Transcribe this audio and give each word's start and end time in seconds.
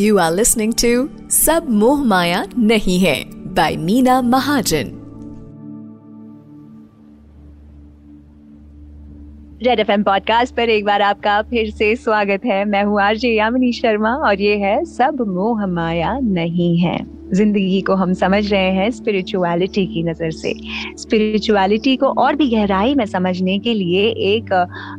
You 0.00 0.18
are 0.18 0.32
listening 0.32 0.72
to 0.84 1.08
सब 1.30 1.66
मोह 1.68 2.04
माया 2.04 2.44
नहीं 2.58 2.98
है 2.98 3.14
by 3.54 3.76
Meena 3.76 4.20
Mahajan. 4.22 4.90
Red 9.62 9.80
FM 9.80 10.02
podcast 10.02 10.54
पर 10.56 10.68
एक 10.68 10.84
बार 10.84 11.02
आपका 11.02 11.42
फिर 11.42 11.70
से 11.70 11.96
स्वागत 11.96 12.44
है। 12.44 12.64
मैं 12.64 12.84
हूँ 12.84 13.00
आरजे 13.02 13.28
यामिनी 13.28 13.72
शर्मा 13.72 14.10
और 14.10 14.40
ये 14.40 14.56
है 14.56 14.84
सब 14.84 15.20
मोह 15.28 15.66
माया 15.66 16.18
नहीं 16.18 16.78
है। 16.78 17.15
ज़िंदगी 17.34 17.80
को 17.80 17.94
हम 17.94 18.12
समझ 18.14 18.50
रहे 18.52 18.70
हैं 18.72 18.90
स्पिरिचुअलिटी 18.90 19.86
की 19.86 20.02
नज़र 20.02 20.30
से। 20.32 20.52
स्पिरिचुअलिटी 20.98 21.94
को 21.96 22.06
और 22.18 22.36
भी 22.36 22.48
गहराई 22.50 22.94
में 22.94 23.04
समझने 23.06 23.58
के 23.58 23.74
लिए 23.74 24.02
एक 24.26 24.52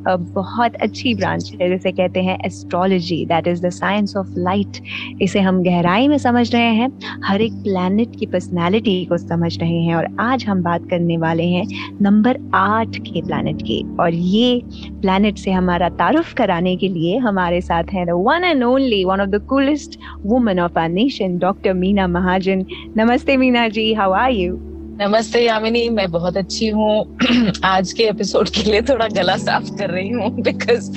बहुत 0.08 0.76
अच्छी 0.78 1.14
ब्रांच 1.16 1.52
है, 1.52 1.70
जिसे 1.70 1.92
कहते 1.92 2.22
हैं 2.22 2.38
astrology 2.46 3.26
that 3.26 3.48
is 3.48 3.62
the 3.66 3.70
science 3.72 4.16
of 4.18 4.34
light 4.40 4.82
इसे 5.22 5.40
हम 5.40 5.62
गहराई 5.64 6.08
में 6.08 6.18
समझ 6.18 6.52
रहे 6.54 6.74
हैं, 6.76 6.92
हर 7.26 7.42
एक 7.42 7.54
प्लानट 7.64 8.16
की 8.20 8.26
पर्सनैलिटी 8.26 9.04
को 9.06 9.18
समझ 9.18 9.58
रहे 9.60 9.82
हैं, 9.84 9.96
और 9.96 10.08
आज 10.20 10.46
हम 10.46 10.64
बात 10.64 10.90
करने 10.90 11.18
वाले 11.18 11.44
हैं 11.46 11.66
नंबर 12.02 12.40
आठ 12.56 12.98
के 13.00 13.22
प्लानट 13.22 13.62
की। 13.62 13.82
और 14.00 14.14
ये 14.14 14.62
प्लानट 15.02 15.38
से 15.38 15.52
हमारा 15.52 15.90
तारुफ 15.98 16.34
कराने 16.34 16.76
के 16.76 16.88
लिए 16.90 17.18
हमारे 17.20 17.62
साथ 17.62 17.94
हैं 17.94 18.06
the 18.08 18.12
one 18.28 18.44
and 18.44 18.64
only 18.64 19.04
one 19.06 19.22
of 19.22 19.30
the 19.30 19.42
coolest 19.50 20.00
woman 20.26 20.60
of 20.60 20.80
our 20.80 20.90
nation 20.90 21.38
doctor 21.40 21.74
Meena 21.74 22.08
Mahajan. 22.18 22.66
नमस्ते 22.98 23.38
Meena 23.38 23.68
ji 23.68 23.94
how 23.94 24.12
are 24.12 24.32
you 24.32 24.58
नमस्ते 25.02 25.42
यामिनी 25.46 25.90
मैं 25.90 26.10
बहुत 26.12 26.38
अच्छी 26.38 26.68
हूँ। 26.68 27.18
आज 27.64 27.92
के 27.94 28.04
एपिसोड 28.04 28.50
के 28.50 28.64
लिए 28.64 28.82
थोड़ा 28.82 29.08
गला 29.08 29.36
साफ़ 29.38 29.70
कर 29.78 29.90
रही 29.90 30.10
हूँ 30.10 30.30
बिकॉज़ 30.42 30.92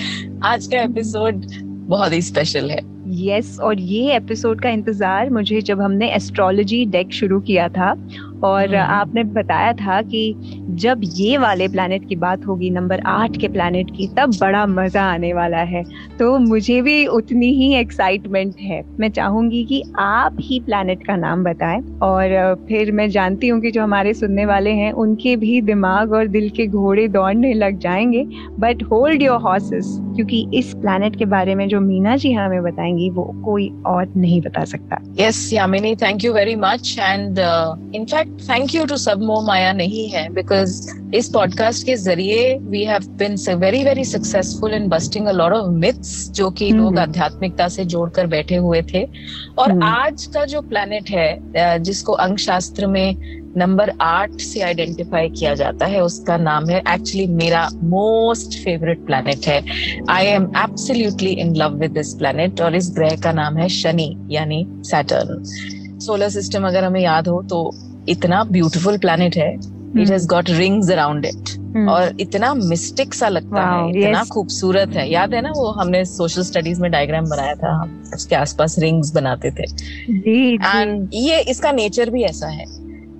आज 0.45 0.67
का 0.67 0.83
एपिसोड 0.83 1.45
बहुत 1.89 2.13
ही 2.13 2.23
स्पेशल 2.23 2.71
है। 2.71 2.79
यस 3.09 3.51
yes, 3.51 3.61
और 3.61 3.81
ये 3.81 4.17
एपिसोड 4.17 4.61
का 4.61 4.71
इंतज़ार 4.71 5.31
मुझे 5.31 5.61
जब 5.61 5.81
हमने 5.81 6.11
एस्ट्रोलॉजी 6.15 6.85
डेक 6.87 7.13
शुरू 7.13 7.41
किया 7.41 7.69
था 7.69 7.93
और 8.45 8.75
हम्म। 8.75 8.91
आपने 8.91 9.25
बताया 9.25 9.73
था 9.73 10.01
कि 10.03 10.23
जब 10.81 11.01
ये 11.05 11.37
वाले 11.39 11.69
प्लानट 11.69 12.09
की 12.09 12.17
बात 12.17 12.47
होगी 12.47 12.71
नंबर 12.71 13.01
आठ 13.07 13.37
के 13.37 13.49
प्लानट 13.49 13.91
की 13.91 14.07
तब 14.19 14.35
बड़ा 14.41 14.65
मज़ा 14.67 15.03
आने 15.05 15.33
वाला 15.33 15.63
है। 15.71 15.83
तो 16.19 16.37
मुझे 16.39 16.81
भी 16.83 17.07
उतनी 17.09 17.53
ही 17.55 17.73
एक्साइटमेंट 17.75 18.57
है। 18.61 18.83
मैं 19.01 19.11
चाहूँगी 19.11 19.65
कि 19.65 19.83
आप 19.99 20.37
ही 20.41 20.61
प्लानट 20.61 21.07
का 21.07 21.17
नाम 21.17 21.45
बताएँ 21.45 21.81
और 22.03 22.65
फिर 22.69 22.93
मैं 22.93 23.09
जानती 23.11 23.49
हूँ 23.49 23.61
कि 23.61 23.71
जो 23.71 23.83
हमारे 23.83 24.15
सुनने 24.15 24.47
वाले 24.47 24.71
हैं 24.73 24.93
उनके 24.95 25.37
भी 25.37 25.61
दिमाग 25.63 26.13
और 26.13 26.27
दिल 26.29 26.49
के 26.51 26.67
घोड़े 26.67 27.07
दौड़ने 27.09 27.53
लग 27.55 27.79
जाएँगे। 27.79 28.25
बट 28.61 28.83
होल्ड 28.83 29.23
योर 29.23 29.41
हॉर्सेस 29.41 29.97
क्योंकि 30.17 30.47
इस 30.55 30.73
प्लानट 30.75 31.17
के 31.17 31.25
बारे 31.27 31.55
में 31.55 31.67
जो 31.69 31.81
मीना 31.81 32.17
जी 32.17 32.33
हमें 32.33 32.63
बताएँगी 32.63 33.11
वो 33.11 33.25
कोई 33.45 33.69
और 33.87 34.13
नहीं 34.17 34.41
बता 34.41 34.65
सकता। 34.65 34.99
Yes 35.21 35.51
Yamini 35.53 35.95
thank 35.97 36.25
you 36.25 36.33
very 36.33 36.55
much 36.57 36.97
and 37.01 37.39
in fact 37.95 38.30
thank 38.41 38.75
you 38.75 38.85
to 38.85 38.97
सब 38.97 39.23
मो 39.23 39.41
माया 39.41 39.73
नहीं 39.73 40.09
है 40.09 40.29
बिकॉज़ 40.29 40.75
इस 41.15 41.29
पॉडकास्ट 41.29 41.87
के 41.87 41.97
ज़रिए 41.97 42.55
we 42.63 42.85
have 42.85 43.07
been 43.19 43.37
very 43.57 43.83
very 43.85 44.05
successful 44.05 44.75
in 44.75 44.89
busting 44.89 45.27
a 45.27 45.33
lot 45.33 45.53
of 45.53 45.71
myths 45.71 46.31
जो 46.31 46.51
कि 46.51 46.71
लोग 46.71 46.91
hmm. 46.91 47.03
आध्यात्मिकता 47.03 47.69
से 47.69 47.85
जोड़कर 47.85 48.27
बैठे 48.27 48.57
हुए 48.57 48.83
थे 48.83 49.05
और 49.59 49.73
hmm. 49.73 49.83
आज 49.83 50.27
का 50.27 50.45
जो 50.45 50.61
प्लेनेट 50.63 51.11
है 51.11 51.79
जिसको 51.83 52.13
अंक 52.13 52.39
शास्त्र 52.39 52.87
में 52.87 53.41
नंबर 53.57 53.93
आठ 54.01 54.41
से 54.41 54.61
आइडेंटिफाई 54.61 55.29
किया 55.29 55.55
जाता 55.55 55.87
है 55.87 56.01
उसका 56.01 56.37
नाम 56.37 56.69
है 56.69 56.79
एक्चुअली 56.79 57.27
मेरा 57.27 57.69
मोस्ट 57.85 58.59
फेवरेट 58.65 59.05
प्लेनेट 59.07 59.47
है 59.47 59.63
I 60.11 60.27
am 60.27 60.45
absolutely 60.57 61.31
in 61.45 61.55
love 61.57 61.75
with 61.75 61.91
this 61.91 62.15
planet 62.15 62.61
और 62.61 62.77
इस 62.77 62.91
ग्रह 62.97 63.17
का 63.25 63.33
नाम 63.33 63.57
है 63.57 63.69
शनि 63.69 64.15
यानी 64.31 64.65
सैटर्न 64.85 65.43
सोलर 66.01 66.29
सिस्टम 66.29 66.67
अगर 66.67 66.85
हमें 66.85 67.01
याद 67.01 67.29
हो 67.29 67.43
तो 67.43 67.59
इतना 68.11 68.45
ब्यूटीफुल 68.45 68.99
प्लानिट 68.99 69.37
है 69.37 69.55
it 70.01 70.11
has 70.11 70.27
got 70.27 70.51
rings 70.51 70.91
around 70.91 71.25
it 71.25 71.59
और 71.89 72.17
इतना 72.21 72.55
मिस्टिक 72.55 73.15
सा 73.15 73.29
लगता 73.29 73.81
wow, 73.81 73.97
है 73.97 74.03
इतना 74.03 74.21
yes. 74.21 74.29
खूबसूरत 74.29 74.89
है। 74.89 75.11
याद 75.13 75.35
है 75.35 75.41
ना 75.43 75.51
वो 75.57 75.67
हमने 75.71 76.05
सोशल 76.05 76.43
स्टडीज़ 76.43 76.81
में 76.81 76.91
डायग्राम 76.91 77.25
बनाया 77.25 77.55
था 77.55 77.73
हम 77.81 78.11
उसके 78.15 78.37
आसपास 78.37 78.79
रिंग्स 78.79 79.15
बनाते 79.15 79.51
थे। 79.51 79.63
एंड 80.55 81.11
ये 81.15 81.41
इसका 81.41 81.73
नेचर 81.73 82.11
भी 82.11 82.23
ऐसा 82.23 82.49
है। 82.49 82.67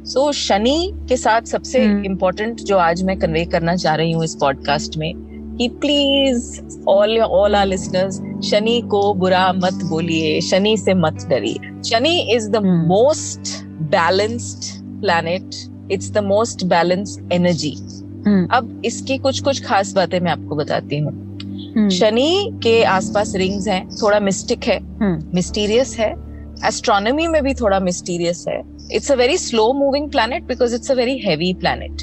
सो 0.05 0.27
so, 0.27 0.33
शनि 0.33 0.93
के 1.09 1.17
साथ 1.17 1.43
सबसे 1.43 1.85
इम्पोर्टेंट 1.85 2.57
hmm. 2.57 2.67
जो 2.67 2.79
आज 2.79 3.03
मैं 3.03 3.19
कन्वे 3.19 3.45
करना 3.45 3.77
चाह 3.77 3.95
रही 3.95 4.13
हूँ 4.13 4.25
इस 4.25 4.35
पॉडकास्ट 4.35 4.97
में 4.97 5.13
कि 5.59 5.69
please 5.69 6.61
all 6.89 7.19
all 7.19 7.55
our 7.55 7.67
listeners 7.67 8.17
Shani 8.51 8.81
को 8.91 9.15
बुरा 9.15 9.53
मत 9.53 9.75
बोलिए 9.85 10.41
शनि 10.41 10.77
से 10.77 10.95
मत 10.95 11.27
डरिए। 11.31 11.83
Shani 11.83 12.19
is 12.35 12.51
the 12.51 12.57
most 12.57 13.65
balanced 13.65 14.80
planet 15.01 15.91
it's 15.93 16.11
the 16.11 16.19
most 16.25 16.65
balanced 16.67 17.33
energy 17.33 17.75
अब 18.53 18.83
इसकी 18.85 19.19
कुछ 19.19 19.41
कुछ 19.41 19.65
खास 19.65 19.93
बातें 19.93 20.21
मैं 20.21 20.31
आपको 20.31 20.57
बताती 20.57 20.99
हूँ। 20.99 21.19
Hmm. 21.71 21.91
शनि 21.91 22.61
के 22.63 22.83
आसपास 22.85 23.35
रिंग्स 23.37 23.69
हैं 23.69 23.89
थोड़ा 23.93 24.21
मिस्टिक 24.21 24.65
है 24.65 24.79
मिस्टीरियस 25.35 25.91
hmm. 25.91 26.01
है। 26.01 26.11
एस्ट्रोनॉमी 26.67 27.27
में 27.27 27.43
भी 27.43 27.55
थोड़ा 27.55 27.81
मिस्टीरियस 27.81 28.45
है। 28.49 28.61
It's 28.93 29.11
a 29.13 29.15
very 29.15 29.37
slow 29.39 29.73
moving 29.73 30.11
planet 30.11 30.43
because 30.43 30.75
it's 30.75 30.91
a 30.91 30.95
very 30.95 31.19
heavy 31.19 31.53
planet 31.55 32.03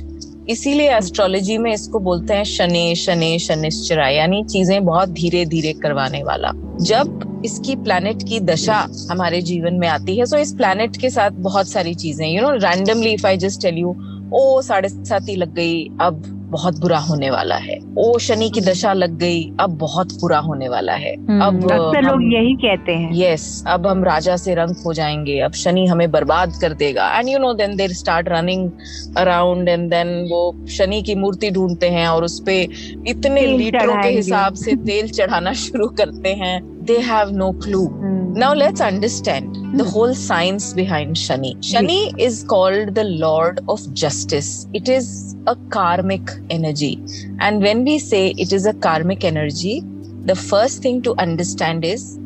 इसीलिए 0.49 0.95
एस्ट्रोलॉजी 0.97 1.57
में 1.57 1.71
इसको 1.73 1.99
बोलते 1.99 2.33
हैं 2.33 2.43
शनि 2.43 2.95
शनि 2.95 3.37
शनिश्चरा 3.39 4.07
यानी 4.09 4.43
चीज़ें 4.43 4.83
बहुत 4.85 5.09
धीरे 5.09 5.45
धीरे 5.45 5.73
करवाने 5.73 6.23
वाला। 6.23 6.51
जब 6.81 7.19
इसकी 7.47 7.75
प्लैनेट 7.75 8.23
की 8.29 8.39
दशा 8.39 8.85
हमारे 9.11 9.41
जीवन 9.41 9.73
में 9.73 9.87
आती 9.87 10.17
है। 10.17 10.25
तो 10.25 10.37
इस 10.37 10.53
प्लैनेट 10.53 10.97
के 10.97 11.09
साथ 11.09 11.31
बहुत 11.31 11.67
सारी 11.67 11.93
चीज़ें 11.95 12.27
you 12.27 12.41
know 12.41 12.53
randomly 12.53 13.13
if 13.13 13.27
I 13.27 13.37
just 13.37 13.61
tell 13.61 13.77
you 13.77 13.95
oh 14.35 14.61
साढ़े 14.61 14.89
सात 14.89 15.29
ही 15.29 15.35
लग 15.35 15.53
गई 15.53 15.85
अब 16.01 16.23
बहुत 16.51 16.79
बुरा 16.79 16.97
होने 16.97 17.29
वाला 17.29 17.55
है। 17.55 17.77
ओ 17.97 18.17
शनि 18.17 18.49
की 18.49 18.61
दशा 18.61 18.93
लग 18.93 19.17
गई 19.17 19.41
अब 19.59 19.69
बहुत 19.69 20.13
बुरा 20.13 20.37
होने 20.39 20.69
वाला 20.69 20.93
है। 20.93 21.13
हम्म, 21.15 21.41
अब 21.41 21.71
अक्सर 21.71 22.01
लोग 22.01 22.21
यही 22.23 22.53
कहते 22.55 22.91
हैं। 22.91 23.09
यस 23.13 23.61
yes, 23.61 23.67
अब 23.73 23.87
हम 23.87 24.03
राजा 24.03 24.35
से 24.37 24.55
रंग 24.55 24.75
हो 24.85 24.93
जाएँगे 24.93 25.39
अब 25.39 25.53
शनि 25.53 25.85
हमें 25.85 26.11
बर्बाद 26.11 26.53
कर 26.61 26.73
देगा। 26.73 27.09
And 27.19 27.29
you 27.29 27.39
know 27.39 27.53
then 27.53 27.75
there 27.75 27.93
start 27.93 28.29
running 28.29 28.69
around 29.17 29.69
and 29.69 29.89
then 29.89 30.27
वो 30.31 30.41
शनि 30.69 31.01
की 31.01 31.15
मूर्ति 31.15 31.51
ढूंढते 31.51 31.89
हैं 31.89 32.07
और 32.07 32.23
उस 32.23 32.41
पे 32.45 32.61
इतने 33.07 33.45
लीटरों 33.47 34.01
के 34.03 34.09
हिसाब 34.09 34.53
से 34.53 34.75
तेल 34.85 35.09
चढ़ाना 35.09 35.53
शुरू 35.65 35.87
करते 35.97 36.33
हैं। 36.35 36.76
They 36.87 37.01
have 37.01 37.33
no 37.33 37.53
clue. 37.53 37.89
Mm. 37.89 38.35
Now 38.35 38.53
let's 38.53 38.81
understand 38.81 39.55
mm. 39.55 39.77
the 39.77 39.83
whole 39.83 40.13
science 40.13 40.73
behind 40.73 41.15
Shani. 41.15 41.55
Shani 41.57 42.17
is 42.17 42.43
called 42.43 42.95
the 42.95 43.03
Lord 43.03 43.59
of 43.67 43.93
Justice. 43.93 44.67
It 44.73 44.87
is 44.87 45.35
a 45.47 45.55
karmic 45.69 46.29
energy. 46.49 47.03
And 47.39 47.61
when 47.61 47.83
we 47.83 47.99
say 47.99 48.29
it 48.37 48.53
is 48.53 48.65
a 48.65 48.73
karmic 48.73 49.23
energy, 49.23 49.83
the 50.23 50.35
first 50.35 50.81
thing 50.81 51.01
to 51.03 51.15
understand 51.17 51.85
is 51.85 52.17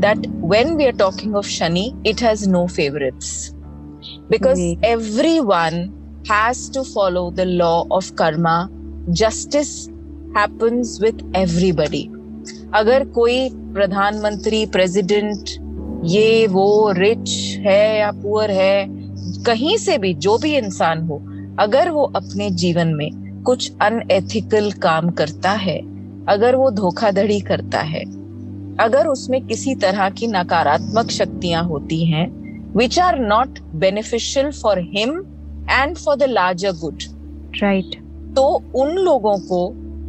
that 0.00 0.26
when 0.54 0.76
we 0.76 0.86
are 0.86 0.92
talking 0.92 1.34
of 1.34 1.46
Shani, 1.46 2.00
it 2.04 2.20
has 2.20 2.46
no 2.48 2.66
favorites. 2.68 3.54
Because 4.30 4.58
mm. 4.58 4.78
everyone 4.82 5.94
has 6.26 6.68
to 6.70 6.84
follow 6.84 7.30
the 7.30 7.44
law 7.46 7.86
of 7.90 8.14
karma. 8.16 8.70
Justice 9.12 9.88
happens 10.34 11.00
with 11.00 11.20
everybody. 11.34 12.10
अगर 12.74 13.04
कोई 13.04 13.48
प्रधानमंत्री 13.54 14.66
president 14.66 15.50
ये 16.04 16.46
वो 16.46 16.92
rich 16.92 17.30
है 17.66 17.98
या 17.98 18.10
poor 18.10 18.50
है 18.50 18.86
कहीं 19.46 19.76
से 19.76 19.98
भी 19.98 20.14
जो 20.14 20.38
भी 20.38 20.56
इंसान 20.56 21.02
हो 21.02 21.18
अगर 21.58 21.90
वो 21.90 22.02
अपने 22.16 22.50
जीवन 22.50 22.88
में 22.88 23.10
कुछ 23.42 23.72
अनएथिकल 23.82 24.70
काम 24.72 25.10
करता 25.10 25.50
है 25.50 25.78
अगर 26.28 26.56
वो 26.56 26.70
धोखाधड़ी 26.70 27.40
करता 27.40 27.80
है 27.80 28.04
अगर 28.80 29.06
उसमें 29.06 29.40
किसी 29.46 29.74
तरह 29.74 30.10
की 30.10 30.26
नकारात्मक 30.26 31.10
शक्तियाँ 31.10 31.64
होती 31.64 32.04
हैं 32.04 32.26
which 32.76 32.98
are 32.98 33.18
not 33.18 33.58
beneficial 33.74 34.50
for 34.52 34.78
him 34.78 35.18
and 35.70 35.96
for 35.96 36.16
the 36.16 36.22
larger 36.22 36.72
good 36.72 37.02
right 37.62 37.96
तो 38.36 38.62
उन 38.74 38.90
लोगों 38.90 39.38
को 39.38 39.60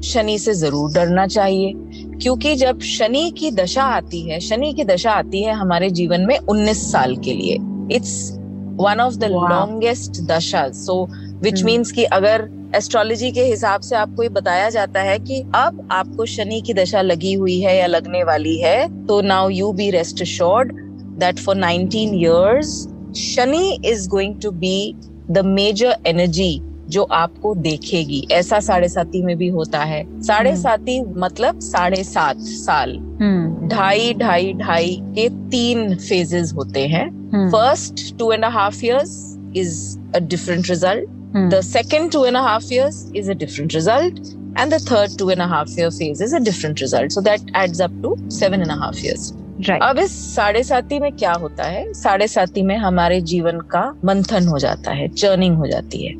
शनि 0.01 0.37
से 0.39 0.53
ज़रूर 0.53 0.91
डरना 0.93 1.25
चाहिए। 1.27 1.73
क्योंकि 2.21 2.55
जब 2.55 2.79
शनि 2.79 3.31
की 3.31 3.51
दशा 3.51 3.83
आती 3.83 4.21
है 4.21 4.39
शनि 4.39 4.73
की 4.73 4.83
दशा 4.83 5.11
आती 5.11 5.43
है 5.43 5.53
हमारे 5.53 5.89
जीवन 5.89 6.21
में 6.21 6.37
19 6.39 6.83
साल 6.91 7.15
के 7.17 7.33
लिए। 7.33 7.57
It's 7.95 8.31
one 8.79 8.99
of 8.99 9.15
the 9.15 9.23
longest 9.23 10.21
dasha 10.21 10.69
so 10.69 11.05
which 11.43 11.63
means 11.63 11.91
कि 11.91 12.03
अगर 12.03 12.49
एस्ट्रोलॉजी 12.75 13.31
के 13.31 13.43
हिसाब 13.43 13.81
से 13.81 13.95
आपको 13.95 14.23
ये 14.23 14.29
बताया 14.29 14.69
जाता 14.69 15.01
है 15.01 15.17
कि 15.19 15.41
अब 15.55 15.87
आपको 15.91 16.25
शनि 16.25 16.61
की 16.61 16.73
दशा 16.73 17.01
लगी 17.01 17.33
हुई 17.33 17.59
है 17.59 17.77
या 17.77 17.85
लगने 17.85 18.23
वाली 18.23 18.57
है 18.57 19.05
तो 19.05 19.21
now 19.21 19.49
you 19.49 19.71
be 19.73 19.89
rest 19.89 20.21
assured 20.21 20.73
that 21.19 21.39
for 21.39 21.55
19 21.55 22.13
years 22.23 22.73
Shani 23.17 23.79
is 23.85 24.07
going 24.09 24.35
to 24.41 24.51
be 24.51 24.95
the 25.31 25.45
major 25.45 25.95
energy 26.07 26.61
जो 26.89 27.03
आपको 27.03 27.55
देखेगी। 27.55 28.27
ऐसा 28.31 28.59
साढ़े 28.59 28.89
साथी 28.89 29.21
में 29.21 29.37
भी 29.37 29.47
होता 29.47 29.79
है। 29.79 30.21
साढ़े 30.21 30.55
साथी 30.55 31.01
मतलब 31.01 31.59
साढ़े 31.59 32.03
सात 32.03 32.37
साल 32.37 32.97
हम्म। 33.21 33.67
ढाई 33.67 34.13
ढाई 34.13 34.53
ढाई 34.53 34.97
के 35.01 35.29
तीन 35.29 35.95
फेजेस 35.95 36.53
होते 36.53 36.87
हैं। 36.87 37.07
First 37.51 38.17
two 38.19 38.31
and 38.31 38.45
half 38.45 38.85
years 38.85 39.37
is 39.57 39.97
a 40.15 40.19
different 40.19 40.69
result 40.69 41.09
the 41.35 41.61
second 41.61 42.11
two 42.11 42.25
and 42.25 42.37
half 42.37 42.73
years 42.73 43.11
is 43.15 43.31
a 43.31 43.33
different 43.33 43.75
result 43.75 44.19
and 44.59 44.73
the 44.73 44.77
third 44.91 45.17
two 45.19 45.29
and 45.29 45.41
half 45.41 45.79
year 45.79 45.89
phase 45.89 46.23
is 46.23 46.35
a 46.35 46.39
different 46.39 46.81
result 46.81 47.11
so 47.11 47.21
that 47.21 47.41
adds 47.55 47.81
up 47.81 48.01
to 48.03 48.15
seven 48.29 48.61
and 48.61 48.71
half 48.71 49.05
years 49.05 49.33
right. 49.61 49.79
अब 49.81 49.99
इस 49.99 50.35
साढ़े 50.35 50.63
साथी 50.63 50.99
में 50.99 51.11
क्या 51.11 51.33
होता 51.33 51.63
है? 51.63 51.93
साढ़े 51.93 52.27
साथी 52.27 52.61
में 52.61 52.77
हमारे 52.77 53.21
जीवन 53.21 53.59
का 53.59 53.95
मंथन 54.05 54.47
हो 54.47 54.59
जाता 54.59 54.91
है 54.91 55.07
चर्निंग 55.07 55.57
हो 55.57 55.67
जाती 55.67 56.05
है। 56.05 56.13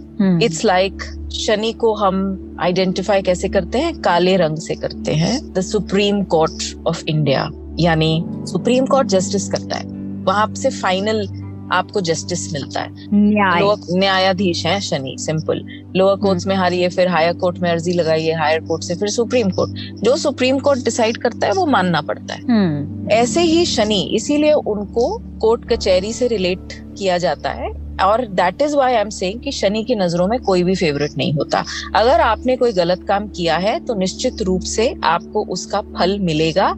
इट्स 0.46 0.66
लाइक 0.66 1.04
शनि 1.34 1.74
को 1.74 1.94
हम 1.94 2.18
आइडेंटिफाई 2.62 3.22
कैसे 3.22 3.50
करते 3.50 3.78
हैं? 3.78 4.02
काले 4.02 4.38
रंग 4.38 4.58
से 4.58 4.76
करते 4.76 5.14
हैं। 5.14 5.54
The 5.54 5.62
Supreme 5.62 6.24
Court 6.24 6.88
of 6.88 7.04
India 7.08 7.50
यानी 7.80 8.26
सुप्रीम 8.28 8.86
कोर्ट 8.86 9.08
जस्टिस 9.08 9.50
करता 9.50 9.78
है। 9.78 9.84
वहाँ 10.24 10.54
से 10.54 10.70
फाइनल 10.70 11.28
आपको 11.72 12.02
जस्टिस 12.02 12.52
मिलता 12.54 12.82
है। 12.82 13.08
न्याय। 13.14 13.62
न्यायाधीश 13.92 14.66
हैं 14.66 14.80
शनि 14.82 15.16
सिंपल 15.20 15.62
लोअर 15.96 16.16
कोर्ट्स 16.16 16.48
में 16.48 16.56
हारिए 16.56 16.90
फिर 16.90 17.08
हायर 17.08 17.34
कोर्ट 17.34 17.60
में 17.60 17.70
अर्जी 17.72 17.94
लगाइए 17.94 18.34
हायर 18.34 18.60
कोर्ट 18.60 18.84
से 18.84 18.96
फिर 18.96 19.10
सुप्रीम 19.10 19.50
कोर्ट 19.50 20.04
जो 20.04 20.16
सुप्रीम 20.18 20.60
कोर्ट 20.60 20.84
डिसाइड 20.86 21.18
करता 21.18 21.48
है 21.48 21.54
वो 21.54 21.66
मानना 21.66 22.02
पड़ता 22.02 22.34
है। 22.34 22.42
हम्म। 22.42 23.10
ऐसे 23.12 23.42
ही 23.42 23.66
शनि 23.66 24.02
इसीलिए 24.16 24.54
उनको 24.54 25.18
कोर्ट 25.42 25.70
कचहरी 25.70 26.14
से 26.14 26.28
रिलेट 26.28 26.74
किया 26.98 27.18
जाता 27.18 27.50
है। 27.52 27.72
और 28.00 28.26
that 28.28 28.62
is 28.62 28.76
why 28.76 28.94
I 28.94 29.02
am 29.02 29.10
saying 29.10 29.40
कि 29.40 29.52
शनि 29.52 29.84
की 29.84 29.96
नज़रों 29.96 30.28
में 30.28 30.40
कोई 30.40 30.64
भी 30.64 30.76
फेवरेट 30.76 31.18
नहीं 31.18 31.34
होता। 31.34 31.64
अगर 31.96 32.22
आपने 32.22 32.56
कोई 32.58 32.72
गलत 32.74 33.04
काम 33.08 33.28
किया 33.28 33.58
है 33.58 33.80
तो 33.86 33.96
निश्चित 33.96 34.42
रूप 34.42 34.62
से 34.68 34.94
आपको 35.04 35.46
उसका 35.46 35.82
फल 35.98 36.18
मिलेगा। 36.20 36.72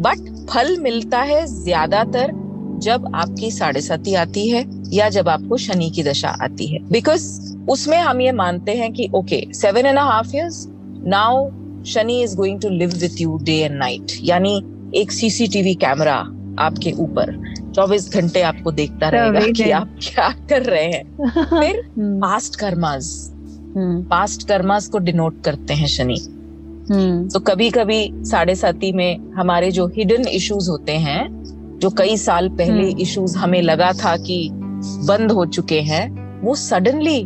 बट 0.00 0.46
फल 0.50 0.76
मिलता 0.80 1.18
है 1.20 1.44
ज़्यादातर 1.46 2.32
जब 2.82 3.12
आपकी 3.14 3.50
साढ़े 3.50 3.80
साथी 3.80 4.14
आती 4.14 4.48
है 4.48 4.64
या 4.92 5.08
जब 5.08 5.28
आपको 5.28 5.56
शनि 5.56 5.90
की 5.90 6.02
दशा 6.02 6.28
आती 6.28 6.66
है। 6.66 6.78
बिकॉज़ 6.92 7.56
उसमें 7.68 7.98
हम 7.98 8.20
ये 8.20 8.32
मानते 8.32 8.72
हैं 8.72 8.92
कि 8.92 9.08
okay 9.14 9.46
seven 9.54 9.86
and 9.86 9.98
half 9.98 10.36
years 10.36 10.66
now 11.06 11.50
Shani 11.84 12.22
is 12.22 12.36
going 12.36 12.60
to 12.60 12.68
live 12.68 12.90
with 12.90 13.20
you 13.20 13.38
day 13.42 13.52
and 13.52 13.78
night 13.78 14.12
यानी 14.22 14.62
एक 14.94 15.12
सीसीटीवी 15.12 15.74
कैमरा 15.74 16.16
आपके 16.58 16.92
ऊपर। 16.92 17.52
24 17.74 18.12
घंटे 18.14 18.42
आपको 18.42 18.72
देखता 18.72 19.08
रहेगा 19.08 19.40
चौबीस 19.40 19.56
कि 19.56 19.70
आप 19.70 19.96
क्या 20.02 20.28
कर 20.48 20.62
रहे 20.62 20.84
हैं। 20.84 21.16
फिर 21.60 21.82
पास्ट 21.98 22.56
कर्मास 22.56 23.32
पास्ट 24.08 24.48
कर्मास 24.48 24.88
को 24.88 24.98
डिनोट 24.98 25.44
करते 25.44 25.74
हैं 25.74 25.86
शनि। 25.86 26.18
हम्म, 26.90 27.28
तो 27.28 27.40
कभी 27.40 27.70
कभी 27.70 28.10
साढ़े 28.14 28.54
साथी 28.54 28.92
में 28.92 29.32
हमारे 29.34 29.70
जो 29.70 29.86
हिडन 29.86 30.28
इश्यूज़ 30.28 30.70
होते 30.70 30.92
हैं 30.92 31.41
जो 31.82 31.90
कई 31.90 32.16
साल 32.16 32.48
पहले 32.48 32.90
हम्म। 32.90 33.00
इश्यूज़ 33.00 33.36
हमें 33.38 33.62
लगा 33.62 33.92
था 33.92 34.16
कि 34.16 34.48
बंद 35.06 35.32
हो 35.32 35.46
चुके 35.46 35.80
हैं 35.80 36.04
वो 36.40 36.54
सडनली 36.54 37.22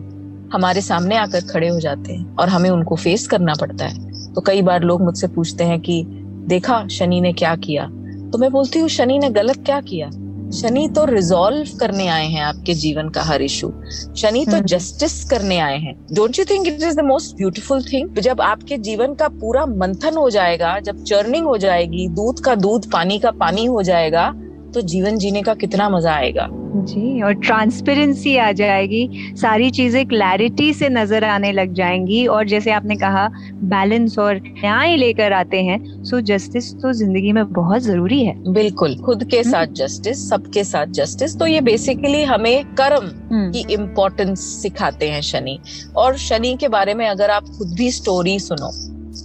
हमारे 0.52 0.80
सामने 0.80 1.16
आकर 1.16 1.40
खड़े 1.40 1.68
हो 1.68 1.80
जाते 1.80 2.12
हैं 2.12 2.36
और 2.36 2.48
हमें 2.48 2.68
उनको 2.70 2.96
फेस 2.96 3.26
करना 3.26 3.54
पड़ता 3.60 3.84
है। 3.84 4.32
तो 4.34 4.40
कई 4.40 4.62
बार 4.62 4.82
लोग 4.82 5.02
मुझसे 5.02 5.28
पूछते 5.28 5.64
हैं 5.64 5.80
कि 5.80 6.02
देखा 6.48 6.86
शनि 6.88 7.20
ने 7.20 7.32
क्या 7.32 7.54
किया? 7.56 7.86
तो 8.32 8.38
मैं 8.38 8.50
बोलती 8.50 8.78
हूँ 8.78 8.88
शनि 8.88 9.18
ने 9.18 9.30
गलत 9.30 9.64
क्या 9.66 9.80
किया? 9.80 10.10
शनि 10.52 10.86
तो 10.88 11.04
रिजॉल्व 11.04 11.76
करने 11.80 12.06
आए 12.08 12.26
हैं 12.26 12.42
आपके 12.42 12.74
जीवन 12.74 13.08
का 13.08 13.22
हर 13.22 13.42
इशू 13.42 13.72
शनि 14.16 14.44
तो 14.44 14.52
हम्म। 14.52 14.66
जस्टिस 14.66 15.24
करने 15.24 15.58
आए 15.58 15.78
हैं। 15.78 15.94
Don't 16.12 16.38
you 16.38 16.44
think 16.44 16.66
it 16.66 16.82
is 16.82 16.96
the 16.96 17.04
most 17.04 17.36
beautiful 17.36 17.82
thing 17.82 18.18
जब 18.20 18.40
आपके 18.40 18.78
जीवन 18.78 19.14
का 19.14 19.28
पूरा 19.36 19.66
मंथन 19.66 20.16
हो 20.16 20.28
जाएगा 20.30 20.78
जब 20.80 21.02
चर्निंग 21.04 21.46
हो 21.46 21.56
जाएगी 21.58 22.08
दूध 22.08 22.40
का 22.40 22.54
दूध 22.54 22.90
पानी 22.92 23.18
का 23.18 23.30
पानी 23.30 23.64
हो 23.64 23.82
जाएगा 23.82 24.32
तो 24.74 24.80
जीवन 24.82 25.18
जीने 25.18 25.42
का 25.42 25.54
कितना 25.54 25.88
मज़ा 25.90 26.14
आएगा। 26.14 26.48
जी 26.78 27.22
और 27.22 27.34
ट्रांसपेरेंसी 27.34 28.36
आ 28.36 28.50
जाएगी। 28.52 29.34
सारी 29.36 29.70
चीज़ें 29.70 30.06
क्लैरिटी 30.08 30.72
से 30.74 30.88
नज़र 30.88 31.24
आने 31.24 31.52
लग 31.52 31.72
जाएँगी। 31.74 32.26
और 32.26 32.46
जैसे 32.48 32.70
आपने 32.70 32.96
कहा 32.96 33.28
बैलेंस 33.64 34.18
और 34.18 34.36
न्याय 34.36 34.96
लेकर 34.96 35.32
आते 35.32 35.62
हैं 35.62 35.78
सो 36.04 36.20
जस्टिस 36.22 36.72
तो 36.74 36.92
ज़िंदगी 36.92 37.32
में 37.32 37.44
बहुत 37.52 37.82
ज़रूरी 37.82 38.22
है। 38.24 38.34
बिल्कुल 38.52 38.96
खुद 38.96 39.24
के 39.24 39.42
साथ 39.44 39.74
जस्टिस 39.76 40.28
सबके 40.30 40.64
साथ 40.64 40.86
जस्टिस 40.94 41.38
तो 41.38 41.46
ये 41.46 41.60
बेसिकली 41.60 42.22
हमें 42.24 42.64
कर्म 42.74 43.10
की 43.52 43.64
इम्पोर्टेंस 43.74 44.40
सिखाते 44.62 45.08
हैं 45.10 45.20
शनि। 45.22 45.58
और 45.96 46.16
शनि 46.18 46.56
के 46.60 46.68
बारे 46.68 46.94
में 46.94 47.06
अगर 47.08 47.30
आप 47.30 47.48
खुद 47.58 47.74
भी 47.76 47.90
स्टोरी 47.92 48.38
सुनो 48.40 48.72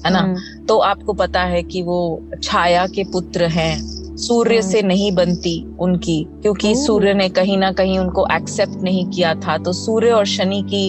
है 0.06 0.12
ना 0.14 0.20
हम्म, 0.20 0.66
तो 0.66 0.78
आपको 0.80 1.14
पता 1.14 1.42
है 1.44 1.64
कि 1.64 1.82
वो 1.84 2.00
छाया 2.44 2.86
के 2.88 3.04
पुत्र 3.04 3.46
हैं। 3.50 4.01
सूर्य 4.22 4.58
हम्म। 4.58 4.70
से 4.70 4.82
नहीं 4.82 5.12
बनती 5.12 5.56
उनकी 5.80 6.24
क्योंकि 6.42 6.74
सूर्य 6.76 7.14
ने 7.14 7.30
कहीं 7.30 7.58
ना 7.58 7.72
कहीं 7.72 7.98
उनको 8.00 8.26
एक्सेप्ट 8.32 8.84
नहीं 8.84 9.06
किया 9.06 9.34
था। 9.36 9.58
तो 9.58 9.74
सूर्य 9.74 10.12
और 10.12 10.26
शनि 10.26 10.62
की 10.74 10.84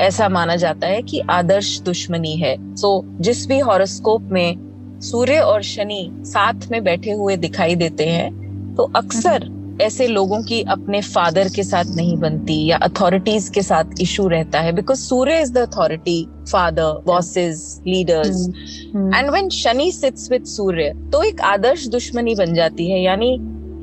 ऐसा 0.00 0.28
माना 0.28 0.56
जाता 0.56 0.86
है 0.86 1.02
कि 1.02 1.20
आदर्श 1.30 1.78
दुश्मनी 1.80 2.36
है। 2.36 2.56
सो 2.76 3.02
जिस 3.20 3.46
भी 3.46 3.58
हॉरोस्कोप 3.58 4.28
में 4.32 5.00
सूर्य 5.00 5.38
और 5.40 5.62
शनि 5.62 6.08
साथ 6.26 6.66
में 6.70 6.82
बैठे 6.84 7.12
हुए 7.12 7.36
दिखाई 7.36 7.74
देते 7.74 8.06
हैं 8.06 8.74
तो 8.74 8.82
अक्सर 8.96 9.46
ऐसे 9.82 10.06
लोगों 10.06 10.42
की 10.42 10.62
अपने 10.62 11.00
फादर 11.02 11.48
के 11.48 11.62
साथ 11.62 11.84
नहीं 11.96 12.16
बनती 12.16 12.64
या 12.66 12.76
अथॉरिटीज 12.76 13.48
के 13.48 13.62
साथ 13.62 14.00
इशू 14.00 14.28
रहता 14.28 14.60
है 14.60 14.72
because 14.72 15.00
Surya 15.00 15.40
is 15.42 15.52
the 15.52 15.58
authority 15.58 16.26
father 16.52 17.02
bosses 17.06 17.80
leaders 17.86 18.48
and 18.96 19.30
when 19.30 19.48
Shani 19.48 19.90
sits 19.92 20.30
with 20.30 20.44
Surya 20.44 20.92
तो 21.12 21.22
एक 21.22 21.40
आदर्श 21.40 21.86
दुश्मनी 21.86 22.34
बन 22.34 22.54
जाती 22.54 22.90
है 22.90 23.02
यानी 23.02 23.32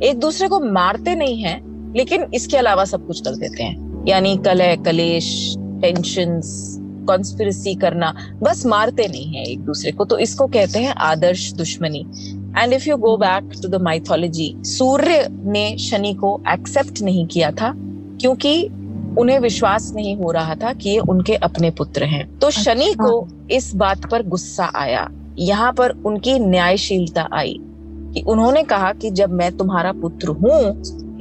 एक 0.04 0.20
दूसरे 0.20 0.48
को 0.48 0.60
मारते 0.60 1.16
नहीं 1.16 1.42
है 1.44 1.60
लेकिन 1.94 2.26
इसके 2.34 2.58
अलावा 2.58 2.86
सब 2.86 3.08
कुछ 3.08 3.22
कर 3.22 3.36
देते 3.36 3.64
हैं। 3.64 4.06
यानी 4.08 4.36
कलह 4.38 4.76
कलेश 4.76 5.56
टेंशन 5.82 6.42
कॉन्स्पिरसी 7.08 7.76
करना 7.76 8.14
बस 8.44 8.66
मारते 8.66 9.08
नहीं 9.08 9.34
है 9.34 9.44
एक 9.44 9.60
दूसरे 9.60 9.92
को 9.92 10.06
तो 10.06 10.18
इसको 10.18 10.48
कहते 10.48 10.80
हैं 10.80 10.94
आदर्श 11.04 11.52
दुश्मनी। 11.54 12.04
And 12.58 12.74
if 12.74 12.88
you 12.90 12.98
go 12.98 13.16
back 13.18 13.52
to 13.62 13.70
the 13.70 13.82
mythology 13.82 14.54
Surya 14.68 15.28
ने 15.48 15.68
शनि 15.80 16.14
को 16.14 16.40
एक्सेप्ट 16.50 17.02
नहीं 17.02 17.26
किया 17.28 17.52
था 17.52 17.74
क्योंकि 18.22 18.56
उन्हें 19.20 19.38
विश्वास 19.40 19.92
नहीं 19.96 20.16
हो 20.18 20.32
रहा 20.32 20.56
था 20.56 20.74
कि 20.74 20.90
ये 20.90 21.00
उनके 21.10 21.36
अपने 21.44 21.72
पुत्र 21.72 22.04
हैं 22.06 22.26
तो 22.40 22.50
शनि 22.54 22.86
अच्छा। 22.86 23.04
को 23.04 23.28
इस 23.52 23.74
बात 23.76 24.10
पर 24.12 24.24
गुस्सा 24.28 24.72
आया 24.76 25.08
यहाँ 25.40 25.72
पर 25.74 25.92
उनकी 26.06 26.38
न्यायशीलता 26.40 27.28
आई 27.34 27.56
कि 28.14 28.22
उन्होंने 28.28 28.64
कहा 28.64 28.92
कि 28.94 29.10
जब 29.12 29.32
मैं 29.34 29.52
तुम्हारा 29.58 29.92
पुत्र 29.94 30.30
हूँ 30.34 30.60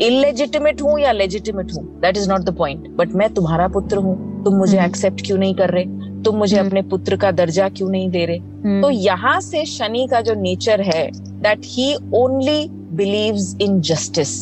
इलेजिटिमेट 0.01 0.83
हूँ 0.83 0.99
या 1.01 1.13
लेजिटिमेट 1.13 1.73
हूँ 1.73 1.85
that 2.01 2.17
is 2.17 2.29
not 2.31 2.41
the 2.41 2.57
point 2.57 2.89
but 2.97 3.13
मैं 3.13 3.33
तुम्हारा 3.35 3.69
पुत्र 3.69 3.97
हूँ 3.97 4.17
तुम 4.45 4.55
मुझे 4.55 4.77
हम्म। 4.77 4.87
एक्सेप्ट 4.87 5.27
क्यों 5.27 5.39
नहीं 5.39 5.55
कर 5.55 5.71
रहे 5.71 5.85
तुम 6.25 6.37
मुझे 6.37 6.57
हम्म। 6.57 6.69
अपने 6.69 6.83
पुत्र 6.83 7.17
का 7.17 7.31
दर्जा 7.33 7.69
क्यों 7.69 7.89
नहीं 7.91 8.09
दे 8.11 8.25
रहे? 8.25 8.37
हम्म, 8.37 8.83
तो 8.83 8.91
यहाँ 8.91 9.41
से 9.41 9.65
शनि 9.67 10.07
का 10.11 10.21
जो 10.21 10.35
नेचर 10.35 10.81
है 10.81 11.11
that 11.43 11.61
he 11.65 11.95
only 12.15 12.67
believes 12.95 13.57
in 13.61 13.81
justice 13.81 14.35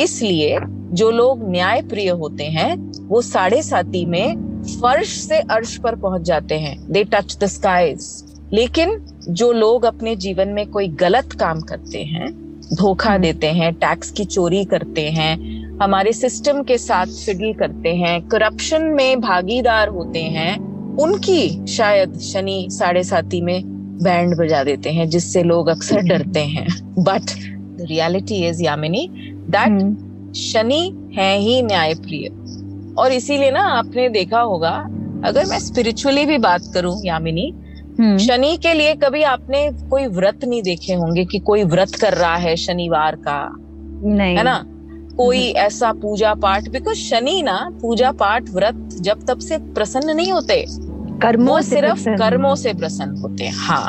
इसलिए 0.00 0.58
जो 0.92 1.10
लोग 1.10 1.50
न्याय 1.50 1.82
प्रिय 1.82 2.08
होते 2.10 2.44
हैं 2.44 2.74
वो 3.08 3.20
साढ़े 3.22 3.62
साथी 3.62 4.04
में 4.06 4.62
फर्श 4.64 5.08
से 5.18 5.38
अर्श 5.38 5.76
पर 5.76 5.94
पहुँच 5.94 6.22
जाते 6.22 6.54
हैं। 6.54 6.76
दे 6.92 7.04
टच 7.04 7.36
द 7.40 7.46
स्काईज 7.46 8.24
लेकिन 8.52 8.98
जो 9.28 9.52
लोग 9.52 9.84
अपने 9.84 10.14
जीवन 10.16 10.48
में 10.48 10.66
कोई 10.66 10.88
गलत 10.88 11.32
काम 11.32 11.60
करते 11.60 12.02
हैं 12.04 12.30
धोखा 12.74 13.10
हम्म। 13.10 13.22
देते 13.22 13.46
हैं 13.46 13.72
टैक्स 13.74 14.10
की 14.10 14.24
चोरी 14.24 14.64
करते 14.64 15.08
हैं 15.10 15.34
हमारे 15.82 16.12
सिस्टम 16.12 16.62
के 16.62 16.78
साथ 16.78 17.06
फिडल 17.16 17.52
करते 17.52 17.94
हैं 17.94 18.20
करप्शन 18.28 18.82
में 18.82 19.20
भागीदार 19.20 19.88
होते 19.88 20.22
हैं 20.22 20.75
उनकी 21.00 21.66
शायद 21.66 22.18
शनि 22.18 22.68
साढ़े 22.70 23.04
साथी 23.04 23.40
में 23.40 23.62
बैंड 24.02 24.36
बजा 24.36 24.64
देते 24.64 24.90
हैं 24.90 25.08
जिससे 25.08 25.42
लोग 25.42 25.68
अक्सर 25.68 26.00
डरते 26.00 26.40
हैं। 26.40 26.66
But 26.98 27.22
the 27.78 27.86
reality 27.90 28.48
is 28.48 28.62
Yamini 28.62 29.08
that 29.50 29.68
hmm, 29.68 30.32
Shani 30.32 31.10
है 31.16 31.38
ही 31.38 31.62
न्यायप्रिय। 31.62 32.28
और 32.98 33.12
इसीलिए 33.12 33.50
ना 33.50 33.60
आपने 33.60 34.08
देखा 34.08 34.40
होगा 34.40 34.88
अगर 35.24 35.44
मैं 35.46 35.58
स्पिरिचुअली 35.58 36.26
भी 36.26 36.38
बात 36.38 36.62
करूँ 36.74 37.00
यामिनी 37.04 37.54
हम्म, 37.98 38.18
शनि 38.18 38.56
के 38.56 38.74
लिए 38.74 38.94
कभी 38.94 39.22
आपने 39.22 39.70
कोई 39.90 40.06
व्रत 40.06 40.44
नहीं 40.44 40.62
देखे 40.62 40.92
होंगे 40.92 41.24
कि 41.24 41.38
कोई 41.38 41.64
व्रत 41.64 41.94
कर 41.94 42.12
रहा 42.12 42.36
है 42.36 42.56
शनिवार 42.56 43.16
का 43.16 43.56
नहीं। 44.08 44.36
है 44.36 44.42
ना? 44.42 44.64
कोई 45.16 45.40
ऐसा 45.40 45.92
पूजा 45.92 46.34
पाठ 46.34 46.68
बिकॉज़ 46.68 46.96
शनि 46.96 47.42
ना 47.42 47.70
पूजा 47.82 48.12
पाठ 48.12 48.50
व्रत 48.50 48.88
जब 49.00 49.26
तब 49.26 49.38
से 49.38 49.58
प्रसन्न 49.58 50.10
नहीं 50.10 50.32
होते। 50.32 50.66
कर्मों 51.22 51.60
से 51.60 51.76
सिर्फ़। 51.76 52.08
कर्मों 52.18 52.54
से 52.54 52.72
प्रसन्न 52.74 53.16
होते 53.16 53.44
हैं 53.44 53.52
हाँ 53.58 53.88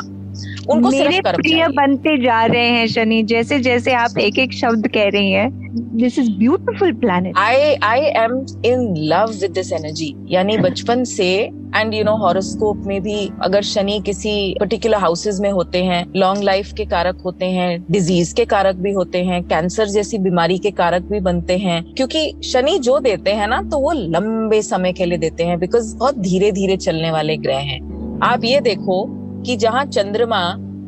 उनको 0.70 0.90
मेरे 0.90 1.20
प्रिय 1.20 1.66
बनते 1.68 2.16
जा 2.22 2.44
रहे 2.46 2.68
हैं 2.68 2.86
शनि 2.86 3.22
जैसे 3.24 3.58
जैसे 3.60 3.94
आप 3.94 4.18
एक 4.18 4.38
एक 4.38 4.52
शब्द 4.52 4.88
कह 4.88 5.08
रही 5.08 5.30
हैं 5.32 5.50
this 5.78 6.18
is 6.18 6.30
beautiful 6.38 6.92
planet 7.00 7.38
I 7.38 7.74
I 7.84 8.00
am 8.22 8.34
in 8.66 8.94
love 9.08 9.30
with 9.40 9.50
this 9.50 9.72
energy 9.72 10.14
यानी 10.30 10.56
बचपन 10.58 11.04
से 11.04 11.28
एंड 11.76 11.94
यू 11.94 12.02
नो 12.04 12.14
हॉरोस्कोप 12.16 12.86
में 12.86 13.00
भी 13.02 13.16
अगर 13.42 13.62
शनि 13.62 14.00
किसी 14.06 14.32
पर्टिकुलर 14.60 14.98
हाउसेज 14.98 15.40
में 15.40 15.50
होते 15.50 15.82
हैं 15.84 16.04
लॉन्ग 16.16 16.42
लाइफ 16.42 16.72
के 16.76 16.84
कारक 16.84 17.20
होते 17.24 17.46
हैं 17.46 17.70
डिज़ीज़ 17.90 18.34
के 18.34 18.44
कारक 18.44 18.76
भी 18.76 18.92
होते 18.92 19.22
हैं 19.24 19.42
कैंसर 19.48 19.88
जैसी 19.88 20.18
बीमारी 20.18 20.58
के 20.58 20.70
कारक 20.70 21.02
भी 21.02 21.20
बनते 21.20 21.58
हैं 21.58 21.82
क्योंकि 21.94 22.32
शनि 22.44 22.78
जो 22.78 22.98
देते 23.00 23.32
हैं 23.32 23.48
ना 23.48 23.62
तो 23.62 23.78
वो 23.78 23.92
लंबे 23.92 24.62
समय 24.62 24.92
के 24.92 25.06
लिए 25.06 25.18
देते 25.18 25.44
हैं 25.44 25.58
बिकॉज़ 25.58 25.94
बहुत 25.96 26.18
धीरे 26.20 26.52
धीरे 26.52 26.76
चलने 26.78 27.10
वाले 27.10 27.36
ग्रह 27.36 27.58
हैं 27.72 27.80
आप 28.24 28.44
ये 28.44 28.60
देखो 28.60 29.04
कि 29.46 29.56
जहाँ 29.56 29.84
चंद्रमा 29.86 30.40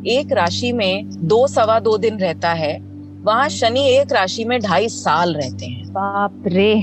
एक 0.09 0.33
राशि 0.33 0.73
में 0.73 1.11
दो 1.29 1.47
सवा 1.47 1.79
दो 1.81 1.97
दिन 1.99 2.19
रहता 2.19 2.53
है 2.53 2.90
वहाँ 3.25 3.49
शनि 3.49 3.81
एक 3.89 4.13
राशि 4.13 4.45
में 4.45 4.61
ढाई 4.61 4.89
साल 4.89 5.35
रहते 5.35 5.67
हैं। 5.67 5.89
बाप 5.93 6.43
रे। 6.47 6.75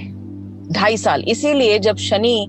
ढाई 0.71 0.97
साल। 0.97 1.23
इसीलिए 1.23 1.79
जब 1.79 1.97
शनि 1.97 2.47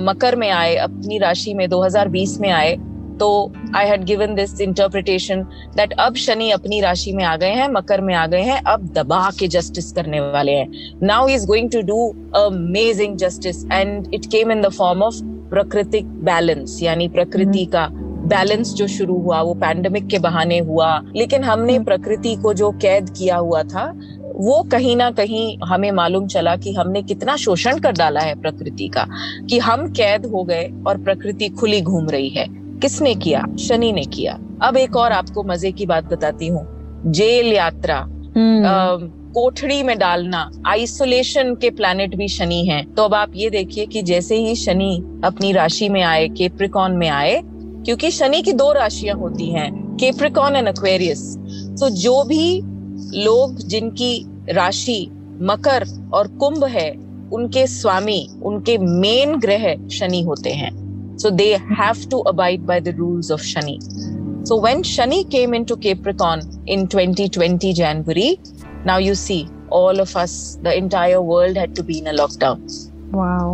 मकर 0.00 0.36
में 0.36 0.50
आए 0.50 0.74
अपनी 0.76 1.18
राशि 1.18 1.54
में 1.54 1.68
2020 1.68 2.38
में 2.40 2.48
आए 2.50 2.76
तो 3.20 3.30
I 3.76 3.86
had 3.86 4.04
given 4.04 4.34
this 4.34 4.60
interpretation 4.60 5.42
that 5.76 5.92
अब 6.00 6.14
शनि 6.16 6.50
अपनी 6.50 6.80
राशि 6.80 7.12
में 7.12 7.24
आ 7.24 7.36
गए 7.36 7.50
हैं 7.50 7.68
मकर 7.68 8.00
में 8.00 8.14
आ 8.14 8.26
गए 8.26 8.42
हैं 8.42 8.60
अब 8.62 8.86
दबा 8.88 9.30
के 9.38 9.48
जस्टिस 9.48 9.92
करने 9.92 10.20
वाले 10.20 10.52
हैं। 10.52 10.68
Now 11.02 11.28
is 11.28 11.46
going 11.46 11.70
to 11.70 11.80
do 11.82 12.08
amazing 12.36 13.16
justice 13.16 13.64
and 13.64 14.14
it 14.14 14.26
came 14.26 14.52
in 14.52 14.60
the 14.60 14.68
form 14.68 15.02
of 15.02 15.22
प्राकृतिक 15.50 16.06
बैलेंस 16.24 16.78
यानी 16.82 17.08
प्रकृति 17.08 17.64
का 17.64 17.88
बैलेंस 18.20 18.74
जो 18.74 18.86
शुरू 18.86 19.18
हुआ 19.18 19.40
वो 19.40 19.54
पैंडमिक 19.54 20.06
के 20.06 20.18
बहाने 20.18 20.58
हुआ 20.58 21.02
लेकिन 21.16 21.44
हमने 21.44 21.78
प्रकृति 21.78 22.36
को 22.36 22.54
जो 22.54 22.70
कैद 22.70 23.14
किया 23.18 23.36
हुआ 23.36 23.62
था 23.62 24.00
वो 24.34 24.62
कहीं 24.62 24.96
ना 24.96 25.10
कहीं 25.10 25.58
हमें 25.64 25.92
मालूम 25.92 26.26
चला 26.26 26.56
कि 26.56 26.72
हमने 26.72 27.02
कितना 27.02 27.36
शोषण 27.36 27.78
कर 27.78 27.92
डाला 27.92 28.20
है 28.20 28.40
प्रकृति 28.40 28.88
का 28.88 29.06
कि 29.50 29.58
हम 29.58 29.92
कैद 29.92 30.26
हो 30.26 30.44
गए 30.44 30.70
और 30.86 30.98
प्रकृति 30.98 31.48
खुली 31.48 31.80
घूम 31.80 32.10
रही 32.10 32.28
है। 32.28 32.46
किसने 32.50 33.14
किया? 33.14 33.44
शनि 33.60 33.92
ने 33.92 34.02
किया। 34.02 34.38
अब 34.62 34.76
एक 34.76 34.96
और 34.96 35.12
आपको 35.12 35.42
मज़े 35.42 35.72
की 35.72 35.86
बात 35.86 36.04
बताती 36.04 36.46
हूँ। 36.46 36.66
जेल 37.06 37.52
यात्रा। 37.52 37.98
हम्म। 38.36 39.20
कोठड़ी 39.32 39.82
में 39.82 39.98
डालना। 39.98 40.50
आइसोलेशन 40.66 41.54
के 41.54 41.70
प्लैनेट 41.70 42.14
भी 42.14 42.28
शनि 42.28 42.64
हैं। 42.64 42.94
तो 42.94 43.02
अब 43.02 43.14
आप 43.14 43.32
ये 43.34 43.50
देखिए 43.50 43.86
कि 43.86 44.02
जैसे 44.02 44.36
ही 44.36 44.54
शनि 44.54 45.20
अपनी 45.24 45.52
राशि 45.52 45.88
में 45.88 46.02
आए 46.02 46.28
केप्रिकॉन 46.28 46.92
में 46.92 47.08
आए 47.08 47.42
क्योंकि 47.84 48.10
शनि 48.10 48.42
की 48.42 48.52
दो 48.52 48.72
राशियाँ 48.72 49.16
होती 49.16 49.50
हैं 49.50 49.96
केप्रिकॉन 49.96 50.56
एंड 50.56 50.68
एक्वेरियस 50.68 51.36
तो 51.80 51.88
जो 51.90 52.24
भी 52.24 52.60
लोग 53.24 53.56
जिनकी 53.58 54.26
राशि 54.50 55.10
मकर 55.42 55.86
और 56.14 56.28
कुंभ 56.28 56.64
है, 56.64 56.90
उनके 57.32 57.66
स्वामी, 57.66 58.28
उनके 58.42 58.78
मेन 58.78 59.36
ग्रह 59.36 59.88
शनि 59.88 60.22
होते 60.22 60.50
हैं। 60.50 61.16
So 61.18 61.30
they 61.30 61.54
have 61.54 62.08
to 62.10 62.18
abide 62.18 62.60
by 62.60 62.80
the 62.80 62.88
rules 62.88 63.30
of 63.30 63.42
Shani. 63.42 63.78
So 64.48 64.60
when 64.62 64.82
Shani 64.82 65.24
came 65.24 65.54
into 65.54 65.76
Capricorn 65.76 66.66
in 66.68 66.86
2020 66.86 67.72
January 67.72 68.38
now 68.86 68.98
you 68.98 69.14
see 69.14 69.46
entire 70.76 71.20
world 71.22 71.56
had 71.56 71.76
to 71.76 71.82
be 71.82 71.98
in 71.98 72.06
a 72.06 72.12
lockdown 72.12 72.89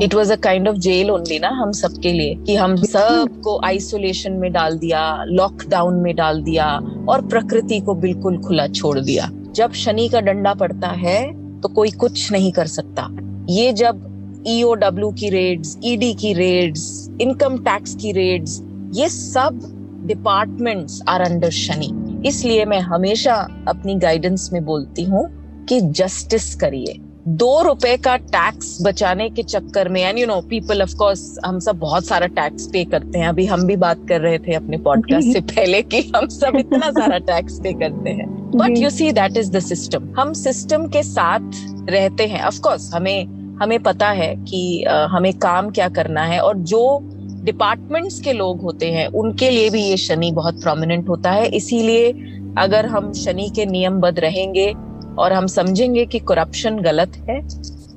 it 0.02 0.14
was 0.14 0.32
a 0.32 0.36
kind 0.36 0.68
of 0.68 0.76
jail 0.76 1.10
only 1.10 1.38
ना 1.38 1.48
हम 1.50 1.70
सबके 1.72 2.12
लिए, 2.12 2.34
कि 2.36 2.54
हम 2.56 2.76
सबको 2.76 3.58
isolation 3.64 4.32
में 4.32 4.50
डाल 4.52 4.78
दिया 4.78 5.24
लॉकडाउन 5.24 5.94
में 5.94 6.14
डाल 6.16 6.42
दिया, 6.42 6.66
और 7.08 7.26
प्रकृति 7.28 7.80
को 7.80 7.94
बिल्कुल 7.96 8.38
खुला 8.38 8.66
छोड़ 8.68 8.98
दिया। 8.98 9.30
जब 9.54 9.72
शनि 9.74 10.08
का 10.08 10.20
डंडा 10.20 10.52
पड़ता 10.54 10.88
है 10.96 11.22
तो 11.60 11.68
कोई 11.68 11.90
कुछ 11.92 12.30
नहीं 12.32 12.52
कर 12.52 12.66
सकता। 12.66 13.08
ये 13.50 13.72
जब 13.72 14.02
ईओडब्ल्यू 14.48 15.10
e 15.10 15.18
की 15.20 15.30
रेड्स 15.30 15.76
ईडी 15.84 16.12
e 16.12 16.20
की 16.20 16.32
रेड्स 16.32 16.84
इनकम 17.20 17.56
टैक्स 17.64 17.94
की 17.94 18.12
रेड्स 18.12 18.60
ये 18.94 19.08
सब 19.08 19.60
डिपार्टमेंट्स 20.06 21.00
आर 21.08 21.20
अंडर 21.22 21.50
शनि। 21.52 21.90
इसलिए 22.28 22.64
मैं 22.64 22.80
हमेशा 22.82 23.34
अपनी 23.68 23.94
गाइडेंस 23.96 24.48
में 24.52 24.64
बोलती 24.64 25.04
हूँ 25.04 25.26
कि 25.68 25.80
जस्टिस 25.80 26.54
करिए। 26.54 27.00
दो 27.28 27.62
रुपए 27.62 27.96
का 27.96 28.16
टैक्स 28.16 28.78
बचाने 28.82 29.28
के 29.30 29.42
चक्कर 29.42 29.88
में 29.88 30.00
and 30.02 30.18
you 30.18 30.26
know 30.26 30.40
people 30.40 30.82
of 30.82 30.94
course 30.96 31.38
हम 31.46 31.58
सब 31.58 31.78
बहुत 31.78 32.04
सारा 32.06 32.26
टैक्स 32.26 32.66
पे 32.66 32.84
करते 32.84 33.18
हैं। 33.18 33.28
अभी 33.28 33.46
हम 33.46 33.66
भी 33.66 33.76
बात 33.76 34.06
कर 34.08 34.20
रहे 34.20 34.38
थे 34.38 34.54
अपने 34.54 34.78
पॉडकास्ट 34.78 35.32
से 35.32 35.40
पहले 35.54 35.82
कि 35.82 36.00
हम 36.16 36.28
सब 36.28 36.56
इतना 36.56 36.90
सारा 36.90 37.18
टैक्स 37.18 37.58
पे 37.58 37.72
करते 37.72 38.10
हैं। 38.10 38.26
But 38.50 38.78
you 38.78 38.90
see 38.90 39.12
that 39.12 39.36
is 39.36 39.50
the 39.52 39.58
system 39.58 40.08
हम 40.18 40.32
सिस्टम 40.32 40.86
के 40.86 41.02
साथ 41.02 41.50
रहते 41.90 42.26
हैं। 42.26 42.42
ऑफ़ 42.42 42.60
कोर्स 42.60 42.94
हमें 42.94 43.26
हमें 43.62 43.78
पता 43.82 44.10
है 44.10 44.34
कि 44.36 44.84
हमें 45.10 45.32
काम 45.38 45.70
क्या 45.70 45.88
करना 45.88 46.24
है 46.24 46.40
और 46.40 46.56
जो 46.56 47.00
डिपार्टमेंट्स 47.44 48.20
के 48.20 48.32
लोग 48.32 48.62
होते 48.62 48.92
हैं 48.92 49.06
उनके 49.06 49.50
लिए 49.50 49.70
भी 49.70 49.82
ये 49.82 49.96
शनि 49.96 50.32
बहुत 50.32 50.62
प्रोमिनेंट 50.62 51.08
होता 51.08 51.30
है। 51.30 51.48
इसीलिए 51.48 52.12
अगर 52.58 52.86
हम 52.86 53.12
शनि 53.12 53.52
के 53.56 53.66
नियमबद्ध 53.66 54.18
रहेंगे 54.18 54.72
और 55.18 55.32
हम 55.32 55.46
समझेंगे 55.48 56.04
कि 56.06 56.18
करप्शन 56.28 56.78
गलत 56.80 57.16
है 57.28 57.40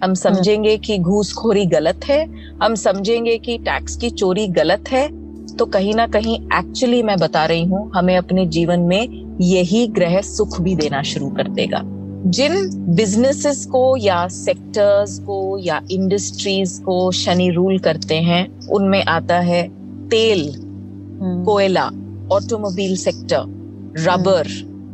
हम 0.04 0.14
समझेंगे 0.16 0.78
कि 0.78 0.98
घूसखोरी 1.00 1.66
गलत 1.68 2.06
है 2.06 2.24
हम 2.64 2.76
समझेंगे 2.78 3.38
कि 3.38 3.58
टैक्स 3.58 3.96
की 3.96 4.10
चोरी 4.12 4.48
गलत 4.54 4.90
है 4.90 5.08
तो 5.56 5.66
कहीं 5.68 5.94
ना 5.96 6.06
कहीं 6.08 6.38
एक्चुअली 6.60 7.02
मैं 7.04 7.18
बता 7.18 7.46
रही 7.46 7.64
हूँ 7.64 7.92
हमें 7.96 8.16
अपने 8.18 8.46
जीवन 8.48 8.80
में 8.82 9.38
यही 9.42 9.88
ग्रह 9.90 10.22
सुख 10.24 10.60
भी 10.62 10.76
देना 10.76 11.02
शुरू 11.04 11.30
कर 11.30 11.48
देगा 11.50 11.82
जिन 12.28 12.54
बिजनेसेस 12.96 13.66
को 13.66 13.82
या 13.98 14.28
सेक्टर्स 14.28 15.18
को 15.20 15.58
या 15.58 15.82
इंडस्ट्रीज़ 15.92 16.82
को 16.82 17.12
शनि 17.16 17.50
रूल 17.50 17.78
करते 17.80 18.16
हैं 18.22 18.48
उनमें 18.70 19.04
आता 19.04 19.40
है 19.42 19.62
तेल 20.10 20.48
हम्म। 20.52 21.44
कोयला 21.46 21.86
automobile 22.32 22.96
sector 22.98 24.04
rubber 24.04 24.48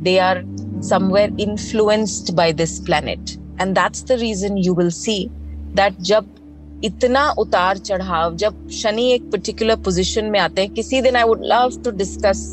they 0.04 0.18
are 0.20 0.44
somewhere 0.82 1.30
influenced 1.38 2.36
by 2.36 2.52
this 2.52 2.80
planet 2.80 3.38
and 3.60 3.76
that's 3.76 4.04
the 4.04 4.18
reason 4.18 4.58
you 4.58 4.74
will 4.74 4.92
see 4.92 5.30
that 5.76 6.00
जब 6.02 6.26
इतना 6.84 7.30
उतार 7.40 7.78
चढ़ाव 7.78 8.36
जब 8.38 8.68
शनि 8.82 9.12
एक 9.12 9.30
पर्टिकुलर 9.32 9.76
पोजीशन 9.84 10.26
में 10.32 10.40
आते 10.40 10.62
हैं 10.62 10.74
किसी 10.74 11.02
दिन 11.02 11.16
I 11.16 11.24
would 11.24 11.46
love 11.54 11.82
to 11.84 11.92
discuss 11.98 12.46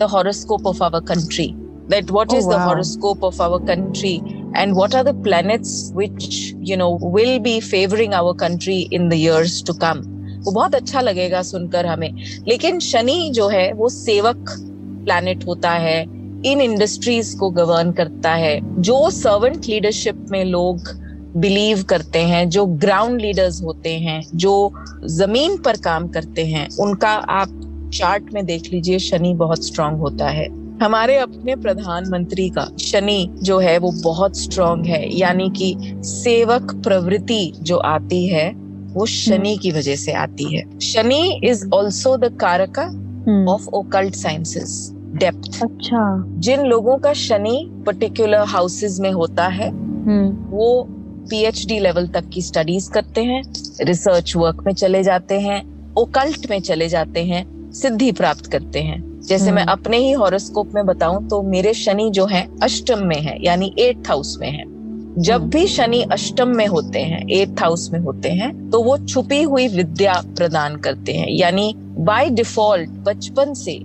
the 0.00 0.08
horoscope 0.12 0.66
of 0.66 0.82
our 0.84 1.00
country 1.12 1.54
that 1.88 2.10
what 2.10 2.32
oh, 2.32 2.36
is 2.36 2.46
wow. 2.46 2.52
the 2.52 2.58
horoscope 2.58 3.22
of 3.22 3.40
our 3.40 3.60
country 3.60 4.22
and 4.56 4.74
what 4.74 4.94
are 4.94 5.04
the 5.04 5.12
planets 5.12 5.90
which 5.92 6.54
you 6.60 6.76
know 6.76 6.98
will 7.16 7.38
be 7.38 7.60
favoring 7.60 8.14
our 8.14 8.32
country 8.34 8.88
in 8.90 9.10
the 9.10 9.18
years 9.22 9.62
to 9.62 9.74
come 9.74 10.00
वो 10.44 10.52
बहुत 10.52 10.74
अच्छा 10.74 11.00
लगेगा 11.00 11.42
सुनकर 11.42 11.86
हमें 11.86 12.10
लेकिन 12.48 12.78
शनि 12.80 13.30
जो 13.34 13.48
है 13.48 13.72
वो 13.72 13.88
सेवक 13.88 14.50
प्लैनेट 15.04 15.46
होता 15.46 15.70
है 15.70 16.02
इन 16.46 16.60
इंडस्ट्रीज़ 16.60 17.36
को 17.36 17.50
गवर्न 17.50 17.92
करता 17.92 18.34
है 18.34 18.58
जो 18.82 19.10
सर्वेंट 19.10 19.64
लीडरशिप 19.66 20.26
में 20.30 20.44
लोग 20.44 20.88
बिलीव 21.36 21.82
करते 21.82 22.18
हैं 22.18 22.48
जो 22.48 22.64
ग्राउंड 22.66 23.20
लीडर्स 23.20 23.62
होते 23.62 23.90
हैं 23.98 24.20
जो 24.34 24.72
ज़मीन 25.04 25.56
पर 25.56 25.76
काम 25.76 26.08
करते 26.08 26.44
हैं 26.46 26.68
उनका 26.80 27.10
आप 27.10 27.60
चार्ट 27.94 28.32
में 28.34 28.44
देख 28.46 28.72
लीजिए 28.72 28.98
शनि 28.98 29.32
बहुत 29.34 29.64
स्ट्रांग 29.66 29.98
होता 29.98 30.28
है। 30.28 30.46
हमारे 30.82 31.16
अपने 31.16 31.56
प्रधानमंत्री 31.56 32.48
का 32.50 32.66
शनि 32.80 33.28
जो 33.42 33.58
है 33.58 33.76
वो 33.78 33.90
बहुत 34.02 34.36
स्ट्रांग 34.36 34.86
है 34.86 35.18
यानी 35.18 35.48
कि 35.50 35.74
सेवक 36.04 36.74
प्रवृत्ति 36.84 37.52
जो 37.60 37.76
आती 37.76 38.26
है 38.28 38.50
वो 38.94 39.06
शनि 39.06 39.56
की 39.56 39.70
वजह 39.72 39.96
से 39.96 40.12
आती 40.12 40.56
है। 40.56 40.62
Shani 40.80 41.40
is 41.44 41.68
also 41.74 42.16
the 42.16 42.36
karaka 42.40 42.84
of 43.52 43.68
occult 43.68 44.14
sciences 44.14 44.90
depth 45.14 45.62
अच्छा 45.62 46.02
जिन 46.38 46.60
लोगों 46.64 46.96
का 46.98 47.12
शनि 47.12 47.56
पर्टिकुलर 47.86 48.44
हाउसेज 48.48 49.00
में 49.00 49.10
होता 49.12 49.46
है 49.48 49.68
हम्म। 49.68 50.28
वो 50.50 50.68
पीएचडी 51.30 51.78
लेवल 51.78 52.06
तक 52.08 52.28
की 52.28 52.42
स्टडीज़ 52.42 52.90
करते 52.90 53.24
हैं 53.24 53.42
रिसर्च 53.82 54.34
वर्क 54.36 54.62
में 54.66 54.72
चले 54.74 55.02
जाते 55.02 55.40
हैं 55.40 55.62
ओकल्ट 55.96 56.50
में 56.50 56.60
चले 56.60 56.88
जाते 56.88 57.24
हैं 57.24 57.44
सिद्धि 57.74 58.10
प्राप्त 58.12 58.46
करते 58.46 58.80
हैं 58.80 59.02
जैसे 59.20 59.52
मैं 59.52 59.62
हम्म। 59.62 59.72
अपने 59.72 59.98
ही 59.98 60.12
हॉरोस्कोप 60.12 60.74
में 60.74 60.84
बताऊँ 60.86 61.26
तो 61.28 61.42
मेरे 61.44 61.72
शनि 61.74 62.10
जो 62.10 62.26
है 62.26 62.46
अष्टम 62.62 63.06
में 63.06 63.20
है 63.20 63.36
यानी 63.44 63.74
एट्थ 63.78 64.08
हाउस 64.08 64.36
में 64.40 64.50
है 64.50 64.64
जब 65.18 65.34
हम्म। 65.34 65.50
भी 65.50 65.66
शनि 65.68 66.02
अष्टम 66.12 66.56
में 66.56 66.66
होते 66.66 66.98
हैं 67.02 67.24
एट्थ 67.30 67.60
हाउस 67.60 67.88
में 67.92 67.98
होते 68.00 68.28
हैं 68.32 68.52
तो 68.70 68.82
वो 68.82 68.96
छुपी 68.98 69.42
हुई 69.42 69.68
विद्या 69.70 70.20
प्रदान 70.36 70.76
करते 70.76 71.12
हैं 71.12 71.28
यानी 71.30 71.74
बाय 72.00 72.30
डिफ़ॉल्ट 72.32 72.90
बचपन 73.04 73.54
से 73.54 73.80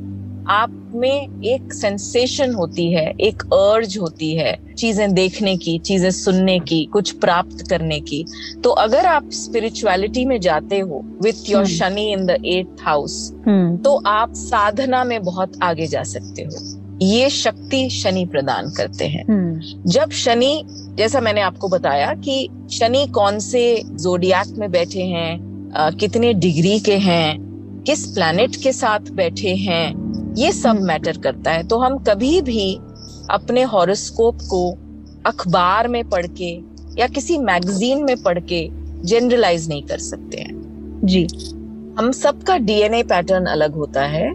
आप 0.50 0.72
में 0.96 1.44
एक 1.44 1.74
सेंसेशन 1.74 2.54
होती 2.54 2.92
है 2.94 3.06
एक 3.22 3.44
अर्ज़ 3.54 3.98
होती 4.00 4.34
है 4.36 4.58
चीज़ें 4.76 5.14
देखने 5.14 5.56
की 5.58 5.78
चीज़ें 5.80 6.10
सुनने 6.12 6.58
की 6.60 6.84
कुछ 6.86 7.12
प्राप्त 7.12 7.66
करने 7.70 8.00
की। 8.00 8.26
तो 8.64 8.70
अगर 8.70 9.06
आप 9.06 9.30
स्पिरिचुअलिटी 9.34 10.26
में 10.26 10.40
जाते 10.42 10.80
हो 10.80 11.04
with 11.24 11.50
your 11.50 11.66
Shani 11.68 12.12
in 12.12 12.26
the 12.26 12.38
eight 12.46 12.82
house 12.82 13.32
तो 13.84 13.96
आप 14.08 14.34
साधना 14.34 15.04
में 15.04 15.22
बहुत 15.24 15.60
आगे 15.64 15.88
जा 15.88 16.04
सकते 16.04 16.44
हो। 16.44 16.78
ये 17.02 17.30
शक्ति 17.30 17.90
शनि 17.90 18.26
प्रदान 18.26 18.70
करते 18.70 19.06
हैं। 19.08 19.26
हम्म। 19.26 19.92
जब 19.92 20.12
शनि 20.12 20.64
जैसा 20.98 21.22
मैंने 21.22 21.42
आपको 21.42 21.68
बताया 21.68 22.14
कि 22.16 22.48
शनि 22.72 23.06
कौन 23.08 23.40
से 23.40 23.82
जोडियाक 23.86 24.48
में 24.58 24.70
बैठे 24.72 25.04
हैं 25.04 25.92
कितने 26.00 26.34
डिग्री 26.34 26.80
के 26.80 26.98
हैं 26.98 27.38
किस 27.88 28.06
प्लैनेट 28.06 28.56
के 28.56 28.72
साथ 28.74 29.12
बैठे 29.14 29.56
हैं 29.56 30.09
ये 30.40 30.52
सब 30.52 30.82
मैटर 30.82 31.18
करता 31.18 31.52
है। 31.52 31.68
तो 31.68 31.78
हम 31.78 31.98
कभी 31.98 32.42
भी 32.42 32.74
अपने 33.30 33.64
हॉरोस्कोप 33.64 34.38
को 34.42 34.70
अखबार 35.26 35.88
में 35.88 36.04
पढ़ 36.10 36.28
के 36.42 36.52
या 37.00 37.08
किसी 37.08 37.38
मैगजीन 37.38 38.04
में 38.04 38.16
पढ़ 38.24 38.40
के 38.40 38.68
जनरलाइज 39.04 39.68
नहीं 39.70 39.84
कर 39.84 39.98
सकते 39.98 40.38
हैं। 40.38 41.02
जी। 41.04 41.28
हम 42.00 42.12
सबका 42.12 42.58
डीएनए 42.58 43.04
पैटर्न 43.04 43.46
अलग 43.46 43.76
होता 43.76 44.02
है 44.02 44.28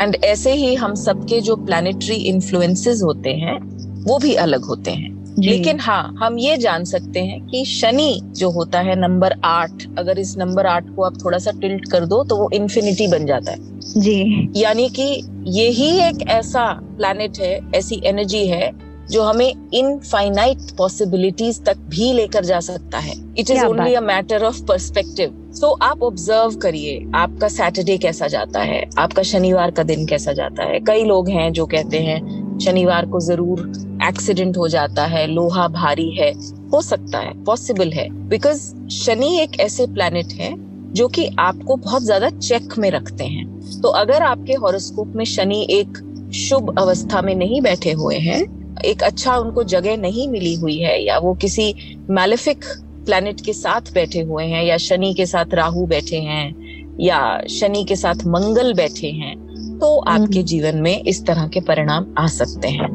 एंड 0.00 0.16
ऐसे 0.24 0.52
ही 0.52 0.74
हम 0.74 0.94
सबके 0.94 1.40
जो 1.40 1.56
प्लानिटरी 1.56 2.14
इन्फ्लुएंसेस 2.14 3.02
होते 3.02 3.30
हैं 3.30 3.58
वो 4.04 4.18
भी 4.18 4.34
अलग 4.34 4.64
होते 4.64 4.90
हैं। 4.90 5.18
लेकिन 5.38 5.80
हाँ 5.80 6.14
हम 6.18 6.38
ये 6.38 6.56
जान 6.56 6.84
सकते 6.84 7.20
हैं 7.20 7.46
कि 7.46 7.64
शनि 7.64 8.20
जो 8.36 8.50
होता 8.50 8.80
है 8.80 9.00
नंबर 9.00 9.34
आठ 9.44 9.86
अगर 9.98 10.18
इस 10.18 10.36
नंबर 10.38 10.66
आठ 10.66 10.88
को 10.96 11.02
आप 11.02 11.18
थोड़ा 11.24 11.38
सा 11.38 11.50
टिल्ट 11.50 11.90
कर 11.90 12.06
दो 12.06 12.24
तो 12.24 12.36
वो 12.36 12.50
इन्फिनिटी 12.54 13.06
बन 13.06 13.26
जाता 13.26 13.52
है। 13.52 13.79
जी। 13.96 14.48
यानी 14.56 14.88
कि 14.88 15.22
यही 15.46 15.88
एक 16.00 16.28
ऐसा 16.28 16.72
प्लैनेट 16.96 17.38
है 17.38 17.58
ऐसी 17.74 18.00
एनर्जी 18.04 18.46
है 18.46 18.70
जो 19.10 19.22
हमें 19.22 19.70
इनफाइनाइट 19.74 20.58
पॉसिबिलिटीज 20.78 21.64
तक 21.64 21.76
भी 21.88 22.12
लेकर 22.12 22.44
जा 22.44 22.60
सकता 22.60 22.98
है। 22.98 23.14
It 23.38 23.50
is 23.50 23.64
only 23.64 23.94
a 23.94 24.00
matter 24.00 24.44
of 24.44 24.62
perspective 24.64 25.52
so 25.54 25.70
आप 25.82 26.02
ऑब्ज़र्व 26.02 26.54
करिए 26.54 27.10
आपका 27.14 27.48
सैटरडे 27.48 27.98
कैसा 27.98 28.26
जाता 28.26 28.60
है 28.60 28.84
आपका 28.98 29.22
शनिवार 29.22 29.70
का 29.70 29.82
दिन 29.82 30.06
कैसा 30.06 30.32
जाता 30.32 30.64
है। 30.64 30.80
कई 30.80 31.04
लोग 31.04 31.28
हैं 31.28 31.52
जो 31.52 31.66
कहते 31.66 31.98
हैं 31.98 32.58
शनिवार 32.58 33.06
को 33.06 33.20
ज़रूर 33.20 33.60
एक्सीडेंट 34.08 34.56
हो 34.56 34.68
जाता 34.68 35.06
है 35.06 35.26
लोहा 35.26 35.68
भारी 35.68 36.10
है। 36.10 36.32
हो 36.72 36.80
सकता 36.82 37.18
है 37.18 37.44
पॉसिबल 37.44 37.92
है। 37.92 38.08
बिकॉज़ 38.28 38.74
शनि 38.90 39.36
एक 39.38 39.60
ऐसे 39.60 39.86
प्लैनेट 39.86 40.32
है 40.32 40.54
जो 40.92 41.08
कि 41.08 41.26
आपको 41.38 41.76
बहुत 41.78 42.02
ज़्यादा 42.02 42.30
चेक 42.30 42.78
में 42.78 42.90
रखते 42.90 43.24
हैं 43.26 43.80
तो 43.80 43.88
अगर 43.96 44.22
आपके 44.22 44.54
हॉरोस्कोप 44.54 45.12
में 45.16 45.24
शनि 45.26 45.66
एक 45.70 45.98
शुभ 46.36 46.74
अवस्था 46.78 47.22
में 47.22 47.34
नहीं 47.34 47.60
बैठे 47.62 47.92
हुए 47.92 48.18
हैं 48.18 48.40
एक 48.84 49.02
अच्छा 49.02 49.36
उनको 49.36 49.64
जगह 49.64 49.96
नहीं 49.96 50.28
मिली 50.28 50.54
हुई 50.54 50.78
है 50.78 51.02
या 51.02 51.18
वो 51.18 51.34
किसी 51.34 51.74
मैलिफिक 52.10 52.64
प्लैनेट 53.06 53.40
के 53.40 53.52
साथ 53.52 53.92
बैठे 53.94 54.20
हुए 54.20 54.44
हैं 54.44 54.62
या 54.64 54.76
शनि 54.78 55.12
के 55.14 55.26
साथ 55.26 55.54
राहु 55.54 55.86
बैठे 55.86 56.20
हैं 56.20 56.96
या 57.00 57.20
शनि 57.50 57.84
के 57.84 57.96
साथ 57.96 58.26
मंगल 58.26 58.72
बैठे 58.74 59.10
हैं 59.12 59.34
तो 59.78 59.96
आपके 59.98 60.38
हम्म। 60.38 60.42
जीवन 60.44 60.76
में 60.76 61.02
इस 61.02 61.24
तरह 61.26 61.46
के 61.48 61.60
परिणाम 61.60 62.14
आ 62.18 62.26
सकते 62.28 62.68
हैं 62.68 62.88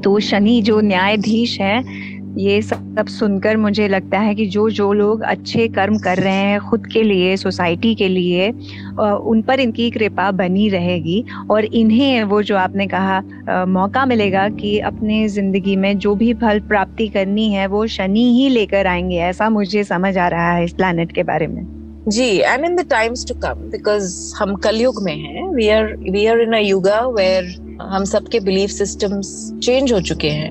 तो 0.00 0.18
शनि 0.20 0.60
जो 0.62 0.80
न्यायाधीश 0.80 1.58
है 1.60 1.82
ये 2.38 2.60
सब 2.62 3.06
सुनकर 3.08 3.56
मुझे 3.56 3.86
लगता 3.88 4.18
है 4.18 4.34
कि 4.34 4.46
जो 4.46 4.68
जो 4.70 4.92
लोग 4.92 5.22
अच्छे 5.22 5.66
कर्म 5.68 5.98
कर 5.98 6.18
रहे 6.18 6.32
हैं 6.34 6.60
खुद 6.60 6.86
के 6.86 7.02
लिए, 7.02 7.36
सोसाइटी 7.36 7.94
के 7.94 8.08
लिए 8.08 8.48
उन 8.50 9.42
पर 9.48 9.60
इनकी 9.60 9.90
कृपा 9.90 10.30
बनी 10.30 10.68
रहेगी 10.68 11.24
और 11.50 11.64
इन्हें 11.64 12.22
वो 12.24 12.42
जो 12.42 12.56
आपने 12.56 12.86
कहा 12.94 13.64
मौका 13.68 14.04
मिलेगा 14.06 14.48
कि 14.50 14.78
अपने 14.80 15.26
ज़िंदगी 15.28 15.76
में 15.76 15.96
जो 15.98 16.14
भी 16.14 16.32
फल 16.34 16.60
प्राप्ति 16.68 17.08
करनी 17.08 17.50
है, 17.52 17.66
वो 17.66 17.86
शनि 17.88 18.24
ही 18.38 18.48
लेकर 18.48 18.86
आएँगे, 18.86 19.18
ऐसा 19.18 19.50
मुझे 19.50 19.84
समझ 19.84 20.16
आ 20.18 20.28
रहा 20.28 20.52
है 20.52 20.64
इस 20.64 20.72
प्लानट 20.72 21.12
के 21.12 21.22
बारे 21.22 21.46
में 21.46 21.64
ji 22.08 22.28
and 22.38 22.64
in 22.64 22.76
the 22.76 22.86
times 22.90 23.26
to 23.28 23.34
come 23.40 23.68
because 23.70 24.14
हम 24.36 24.54
कलयुग 24.56 25.02
में 25.04 25.16
हैं 25.16 25.48
we 25.54 25.68
are 25.68 25.94
we 26.10 26.26
are 26.26 26.40
in 26.40 26.52
a 26.52 26.58
yuga 26.58 27.00
where 27.08 27.54
हम 27.82 28.04
सबके 28.04 28.40
बिलीफ 28.40 28.70
सिस्टम्स 28.70 29.30
चेंज 29.62 29.92
हो 29.92 30.00
चुके 30.00 30.28
हैं. 30.30 30.50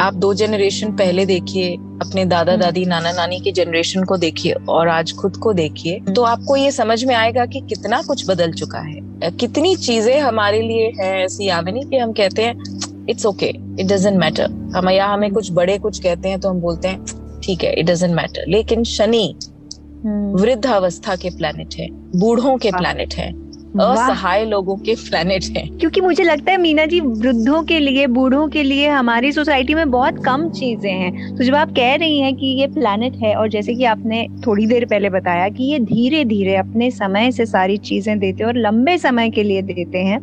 आप 0.00 0.14
दो 0.14 0.32
जनरेशन 0.34 0.92
पहले 0.92 1.26
देखिए 1.26 1.74
अपने 1.74 2.24
दादा 2.24 2.52
hmm. 2.52 2.62
दादी 2.62 2.84
नाना 2.84 3.12
नानी 3.12 3.40
के 3.40 3.52
जनरेशन 3.52 4.04
को 4.04 4.16
देखिए 4.16 4.52
और 4.68 4.88
आज 4.88 5.12
खुद 5.12 5.36
को 5.36 5.52
देखिए 5.52 5.98
hmm. 5.98 6.14
तो 6.14 6.22
आपको 6.22 6.56
ये 6.56 6.70
समझ 6.72 7.02
में 7.04 7.14
आएगा 7.14 7.46
कि 7.46 7.60
कितना 7.60 8.02
कुछ 8.02 8.28
बदल 8.28 8.52
चुका 8.52 8.80
है 8.80 9.30
कितनी 9.32 9.74
चीज़ें 9.76 10.18
हमारे 10.20 10.60
लिए 10.62 10.92
है 11.00 11.12
ऐसी 11.24 11.48
यामिनी 11.48 11.84
कि 11.90 11.96
हम 11.96 12.12
कहते 12.12 12.42
हैं 12.42 13.06
it's 13.08 13.26
okay 13.26 13.48
it 13.48 13.86
doesn't 13.86 14.18
matter 14.18 14.50
हम 14.76 14.90
या 14.90 15.06
हमें 15.06 15.30
कुछ 15.32 15.50
बड़े 15.52 15.78
कुछ 15.78 15.98
कहते 15.98 16.28
हैं 16.28 16.40
तो 16.40 16.48
हम 16.48 16.60
बोलते 16.60 16.88
हैं 16.88 17.40
ठीक 17.44 17.64
है 17.64 17.72
इट 17.72 17.86
डजेंट 17.86 18.14
मैटर 18.14 18.48
लेकिन 18.48 18.84
शनि 18.86 19.26
हम्म। 20.04 20.40
वृद्ध 20.40 20.66
अवस्था 20.66 21.16
के 21.16 21.30
प्लेनेट 21.30 21.74
है 21.74 21.88
बूढ़ों 22.16 22.56
के 22.58 22.70
प्लेनेट 22.70 23.14
है 23.14 23.30
असहाय 23.80 24.44
लोगों 24.44 24.76
के 24.78 24.94
प्लेनेट 25.00 25.44
है। 25.56 25.62
क्योंकि 25.80 26.00
मुझे 26.00 26.24
लगता 26.24 26.52
है 26.52 26.58
मीना 26.58 26.84
जी 26.86 27.00
वृद्धों 27.00 27.62
के 27.64 27.78
लिए 27.78 28.06
बूढ़ों 28.08 28.46
के 28.48 28.62
लिए 28.62 28.88
हमारी 28.88 29.32
सोसाइटी 29.32 29.74
में 29.74 29.90
बहुत 29.90 30.18
कम 30.24 30.48
चीज़ें 30.50 30.90
हैं। 30.92 31.12
तो 31.38 31.44
जब 31.44 31.54
आप 31.54 31.70
कह 31.76 31.94
रही 31.96 32.18
हैं 32.20 32.34
कि 32.34 32.46
ये 32.60 32.66
प्लेनेट 32.68 33.16
है 33.22 33.34
और 33.36 33.48
जैसे 33.48 33.74
कि 33.74 33.84
आपने 33.86 34.26
थोड़ी 34.46 34.66
देर 34.66 34.84
पहले 34.86 35.10
बताया 35.10 35.48
कि 35.48 35.72
ये 35.72 35.78
धीरे 35.80 36.24
धीरे 36.24 36.56
अपने 36.56 36.90
समय 36.90 37.30
से 37.32 37.46
सारी 37.46 37.78
चीज़ें 37.80 38.18
देते 38.18 38.42
हैं 38.42 38.48
और 38.48 38.58
लंबे 38.58 38.98
समय 38.98 39.30
के 39.30 39.42
लिए 39.42 39.62
देते 39.62 39.98
हैं 39.98 40.18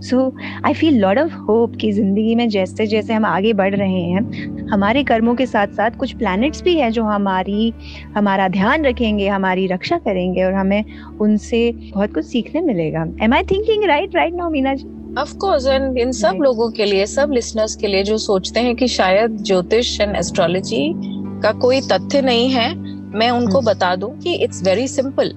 so 0.00 0.36
I 0.64 0.72
feel 0.72 0.98
lot 0.98 1.18
of 1.18 1.34
hope 1.34 1.76
कि 1.76 1.92
ज़िंदगी 1.92 2.34
में 2.34 2.48
जैसे 2.48 2.86
जैसे 2.86 3.12
हम 3.12 3.24
आगे 3.24 3.52
बढ़ 3.52 3.74
रहे 3.74 4.02
हैं 4.02 4.48
हमारे 4.68 5.04
कर्मों 5.04 5.34
के 5.34 5.46
साथ 5.46 5.66
साथ 5.66 5.90
कुछ 5.90 6.12
प्लैनेट्स 6.12 6.62
भी 6.62 6.76
हैं 6.76 6.90
जो 6.90 7.04
हमारी 7.04 7.74
हमारा 8.16 8.48
ध्यान 8.48 8.84
रखेंगे 8.84 9.28
हमारी 9.28 9.66
रक्षा 9.66 9.98
करेंगे 9.98 10.44
और 10.44 10.52
हमें 10.52 10.84
उनसे 11.20 11.72
बहुत 11.72 12.14
कुछ 12.14 12.24
सीखने 12.24 12.60
मिलेगा। 12.60 13.06
Am 13.22 13.34
I 13.34 13.42
thinking 13.42 13.84
right 13.84 14.14
right 14.14 14.34
now 14.34 14.50
Meena 14.50 14.74
ji 14.74 15.14
of 15.18 15.36
course 15.36 15.66
and 15.66 15.98
in 15.98 16.12
सब 16.12 16.38
लोगों 16.40 16.70
के 16.70 16.84
लिए 16.84 17.06
सब 17.06 17.30
लिसनर्स 17.32 17.76
के 17.76 17.86
लिए 17.86 18.02
जो 18.02 18.18
सोचते 18.18 18.60
हैं 18.60 18.76
कि 18.76 18.88
शायद 18.88 19.36
ज्योतिष 19.36 20.00
एंड 20.00 20.16
एस्ट्रोलॉजी 20.16 20.94
का 21.42 21.52
कोई 21.52 21.80
तथ्य 21.80 22.22
नहीं 22.22 22.50
है 22.50 22.74
मैं 23.14 23.30
उनको 23.30 23.58
hmm. 23.58 23.66
बता 23.66 23.96
दूँ 23.96 24.18
कि 24.18 24.34
इट्स 24.34 24.64
वेरी 24.64 24.88
सिंपल 24.88 25.32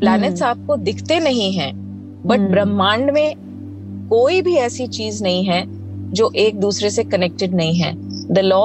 प्लैनेट्स 0.00 0.42
आपको 0.42 0.76
दिखते 0.76 1.20
नहीं 1.20 1.52
हैं 1.52 1.72
बट 2.26 2.38
hmm. 2.38 2.50
ब्रह्मांड 2.50 3.10
में 3.10 3.34
कोई 4.10 4.40
भी 4.42 4.54
ऐसी 4.56 4.86
चीज़ 4.88 5.22
नहीं 5.22 5.44
है 5.44 5.64
जो 6.12 6.30
एक 6.36 6.60
दूसरे 6.60 6.90
से 6.90 7.04
कनेक्टेड 7.04 7.54
नहीं 7.54 7.74
है। 7.74 7.92
The 8.34 8.38
law 8.38 8.62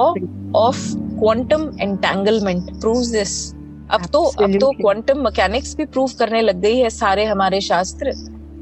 of 0.56 0.78
quantum 0.94 1.70
entanglement 1.80 2.70
prove 2.80 3.02
this 3.12 3.52
अब 3.90 4.06
तो 4.12 4.22
अब 4.42 4.56
तो 4.58 4.70
क्वांटम 4.72 5.18
मैकेनिक्स 5.18 5.76
भी 5.76 5.84
प्रूव 5.86 6.10
करने 6.18 6.40
लग 6.40 6.60
गई 6.60 6.78
है 6.78 6.90
सारे 6.90 7.24
हमारे 7.24 7.60
शास्त्र। 7.60 8.12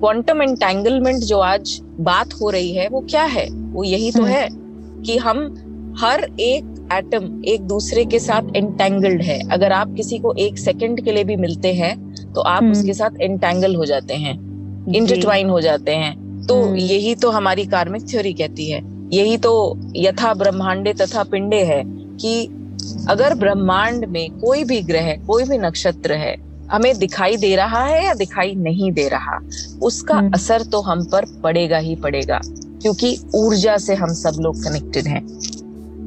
क्वांटम 0.00 0.42
एंटेंगलमेंट 0.42 1.22
जो 1.24 1.38
आज 1.38 1.78
बात 2.00 2.32
हो 2.32 2.50
रही 2.50 2.72
है 2.72 2.88
वो 2.88 3.00
क्या 3.00 3.22
है? 3.24 3.48
वो 3.48 3.84
यही 3.84 4.10
तो 4.12 4.22
हम्म। 4.22 4.32
है 4.32 4.48
कि 5.02 5.16
हम 5.18 5.94
हर 6.00 6.24
एक 6.40 6.88
एटम 6.92 7.42
एक 7.44 7.62
दूसरे 7.62 8.04
के 8.04 8.18
साथ 8.18 8.56
एंटेंगल्ड 8.56 9.22
है। 9.22 9.38
अगर 9.48 9.72
आप 9.72 9.94
किसी 9.94 10.18
को 10.18 10.34
एक 10.38 10.58
सेकंड 10.58 11.04
के 11.04 11.12
लिए 11.12 11.24
भी 11.24 11.36
मिलते 11.36 11.72
हैं 11.74 11.94
तो 12.34 12.40
आप 12.40 12.62
हम्म। 12.62 12.72
उसके 12.72 12.94
साथ 12.94 13.20
एंटेंगल 13.20 13.74
हो 13.76 13.84
जाते 13.84 14.14
हैं 14.16 14.34
इंटरट्वाइन 14.94 15.50
हो 15.50 15.60
जाते 15.60 15.94
हैं। 15.94 16.23
तो 16.48 16.62
हम्म। 16.62 16.76
यही 16.76 17.14
तो 17.14 17.30
हमारी 17.30 17.64
कार्मिक 17.66 18.09
थ्योरी 18.09 18.33
कहती 18.33 18.70
है 18.70 18.80
यही 19.12 19.37
तो 19.38 19.52
यथा 19.96 20.33
ब्रह्मांडे 20.35 20.92
तथा 20.92 21.22
पिंडे 21.22 21.62
है 21.64 21.83
कि 22.16 22.35
अगर 23.09 23.35
ब्रह्मांड 23.35 24.04
में 24.04 24.30
कोई 24.40 24.64
भी 24.64 24.80
ग्रह 24.83 25.14
कोई 25.26 25.44
भी 25.44 25.59
नक्षत्र 25.59 26.12
है 26.14 26.37
हमें 26.70 26.96
दिखाई 26.98 27.37
दे 27.37 27.54
रहा 27.57 27.85
है 27.85 28.04
या 28.04 28.14
दिखाई 28.14 28.54
नहीं 28.59 28.90
दे 28.92 29.09
रहा 29.09 29.38
उसका 29.83 30.14
हम्म। 30.14 30.33
असर 30.35 30.62
तो 30.62 30.80
हम 30.80 31.04
पर 31.04 31.24
पड़ेगा 31.42 31.78
ही 31.78 31.96
पड़ेगा 31.96 32.40
क्योंकि 32.44 33.16
ऊर्जा 33.35 33.76
से 33.76 33.94
हम 33.94 34.12
सब 34.14 34.40
लोग 34.40 34.62
कनेक्टेड 34.64 35.07
हैं 35.07 35.22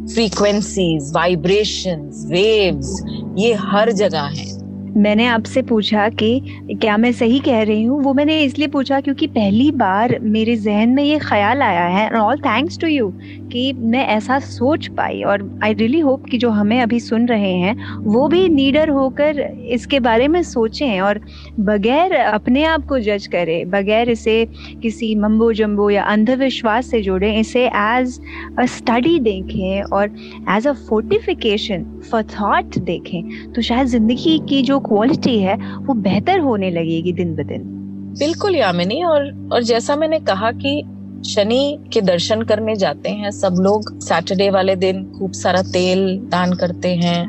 फ्रीक्वेंसीज 0.07 1.11
वाइब्रेशंस 1.15 2.25
वेव्स 2.27 2.95
ये 3.37 3.53
हर 3.63 3.91
जगह 3.93 4.29
हैं 4.33 4.66
मैंने 4.97 5.25
आपसे 5.27 5.61
पूछा 5.61 6.07
कि 6.09 6.39
क्या 6.81 6.95
मैं 6.97 7.11
सही 7.11 7.39
कह 7.39 7.61
रही 7.63 7.83
हूँ? 7.83 8.01
वो 8.03 8.13
मैंने 8.13 8.39
इसलिए 8.41 8.67
पूछा 8.67 8.99
क्योंकि 9.01 9.27
पहली 9.27 9.69
बार 9.71 10.17
मेरे 10.21 10.55
जहन 10.55 10.89
में 10.89 11.03
ये 11.03 11.17
ख्याल 11.19 11.61
आया 11.61 11.85
है। 11.87 12.05
And 12.05 12.15
all 12.15 12.37
thanks 12.37 12.79
to 12.79 12.87
you 12.87 13.09
कि 13.51 13.71
मैं 13.73 14.05
ऐसा 14.07 14.37
सोच 14.39 14.87
पाई 14.87 15.21
और 15.23 15.43
आई 15.63 15.73
रियली 15.73 15.99
होप 15.99 16.25
कि 16.31 16.37
जो 16.37 16.49
हमें 16.49 16.79
अभी 16.81 16.99
सुन 16.99 17.27
रहे 17.27 17.51
हैं, 17.53 17.75
वो 18.05 18.27
भी 18.27 18.47
नीडर 18.49 18.89
होकर 18.89 19.39
इसके 19.69 19.99
बारे 19.99 20.27
में 20.27 20.41
सोचें 20.43 20.99
और 21.01 21.19
बगैर 21.59 22.13
अपने 22.13 22.63
आप 22.63 22.85
को 22.85 22.99
जज 22.99 23.27
करें, 23.27 23.69
बगैर 23.69 24.09
इसे 24.09 24.45
किसी 24.81 25.13
मम्बो 25.17 25.51
जम्बो 25.53 25.89
या 25.89 26.03
अंधविश्वास 26.05 26.89
से 26.91 27.01
जोड़ें, 27.01 27.39
इसे 27.39 27.65
एज 27.67 28.19
अ 28.59 28.65
स्टडी 28.67 29.19
देखें 29.19 29.81
और 29.83 30.15
as 30.49 30.67
a 30.67 30.73
fortification 30.89 31.85
for 32.11 32.23
thought 32.25 32.77
देखें। 32.79 33.51
तो 33.53 33.61
शायद 33.61 33.87
ज़िंदगी 33.87 34.37
की 34.49 34.61
जो 34.63 34.79
क्वालिटी 34.87 35.37
है 35.39 35.55
वो 35.79 35.93
बेहतर 36.03 36.39
होने 36.39 36.69
लगेगी 36.71 37.13
दिन 37.13 37.35
ब 37.35 37.47
दिन 37.47 37.63
बिल्कुल 38.19 38.55
यामिनी 38.55 39.03
और 39.05 39.31
और 39.53 39.63
जैसा 39.63 39.95
मैंने 39.95 40.19
कहा 40.21 40.51
कि 40.53 40.81
शनि 41.25 41.89
के 41.93 42.01
दर्शन 42.03 42.41
करने 42.43 42.75
जाते 42.75 43.09
हैं 43.11 43.31
सब 43.33 43.55
लोग 43.59 43.97
सैटरडे 44.01 44.49
वाले 44.49 44.75
दिन 44.77 45.03
खूब 45.11 45.31
सारा 45.33 45.61
तेल 45.71 46.07
दान 46.29 46.53
करते 46.55 46.95
हैं 46.95 47.19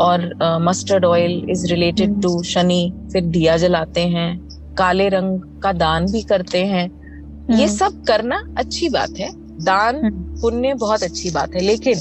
और 0.00 0.30
mustard 0.62 1.04
oil 1.04 1.42
is 1.50 1.66
related 1.66 2.20
to 2.22 2.42
Shani 2.44 2.82
फिर 3.12 3.24
दिया 3.28 3.56
जलाते 3.56 4.00
हैं 4.08 4.28
काले 4.74 5.08
रंग 5.08 5.40
का 5.62 5.72
दान 5.74 6.06
भी 6.12 6.22
करते 6.24 6.64
हैं 6.64 6.84
ये 6.84 7.54
हम्म। 7.54 7.66
सब 7.68 8.02
करना 8.04 8.42
अच्छी 8.58 8.88
बात 8.88 9.18
है 9.20 9.30
दान 9.64 9.96
हम्म। 9.96 10.40
पुण्य 10.40 10.74
बहुत 10.76 11.02
अच्छी 11.02 11.30
बात 11.30 11.54
है 11.54 11.60
लेकिन 11.60 11.98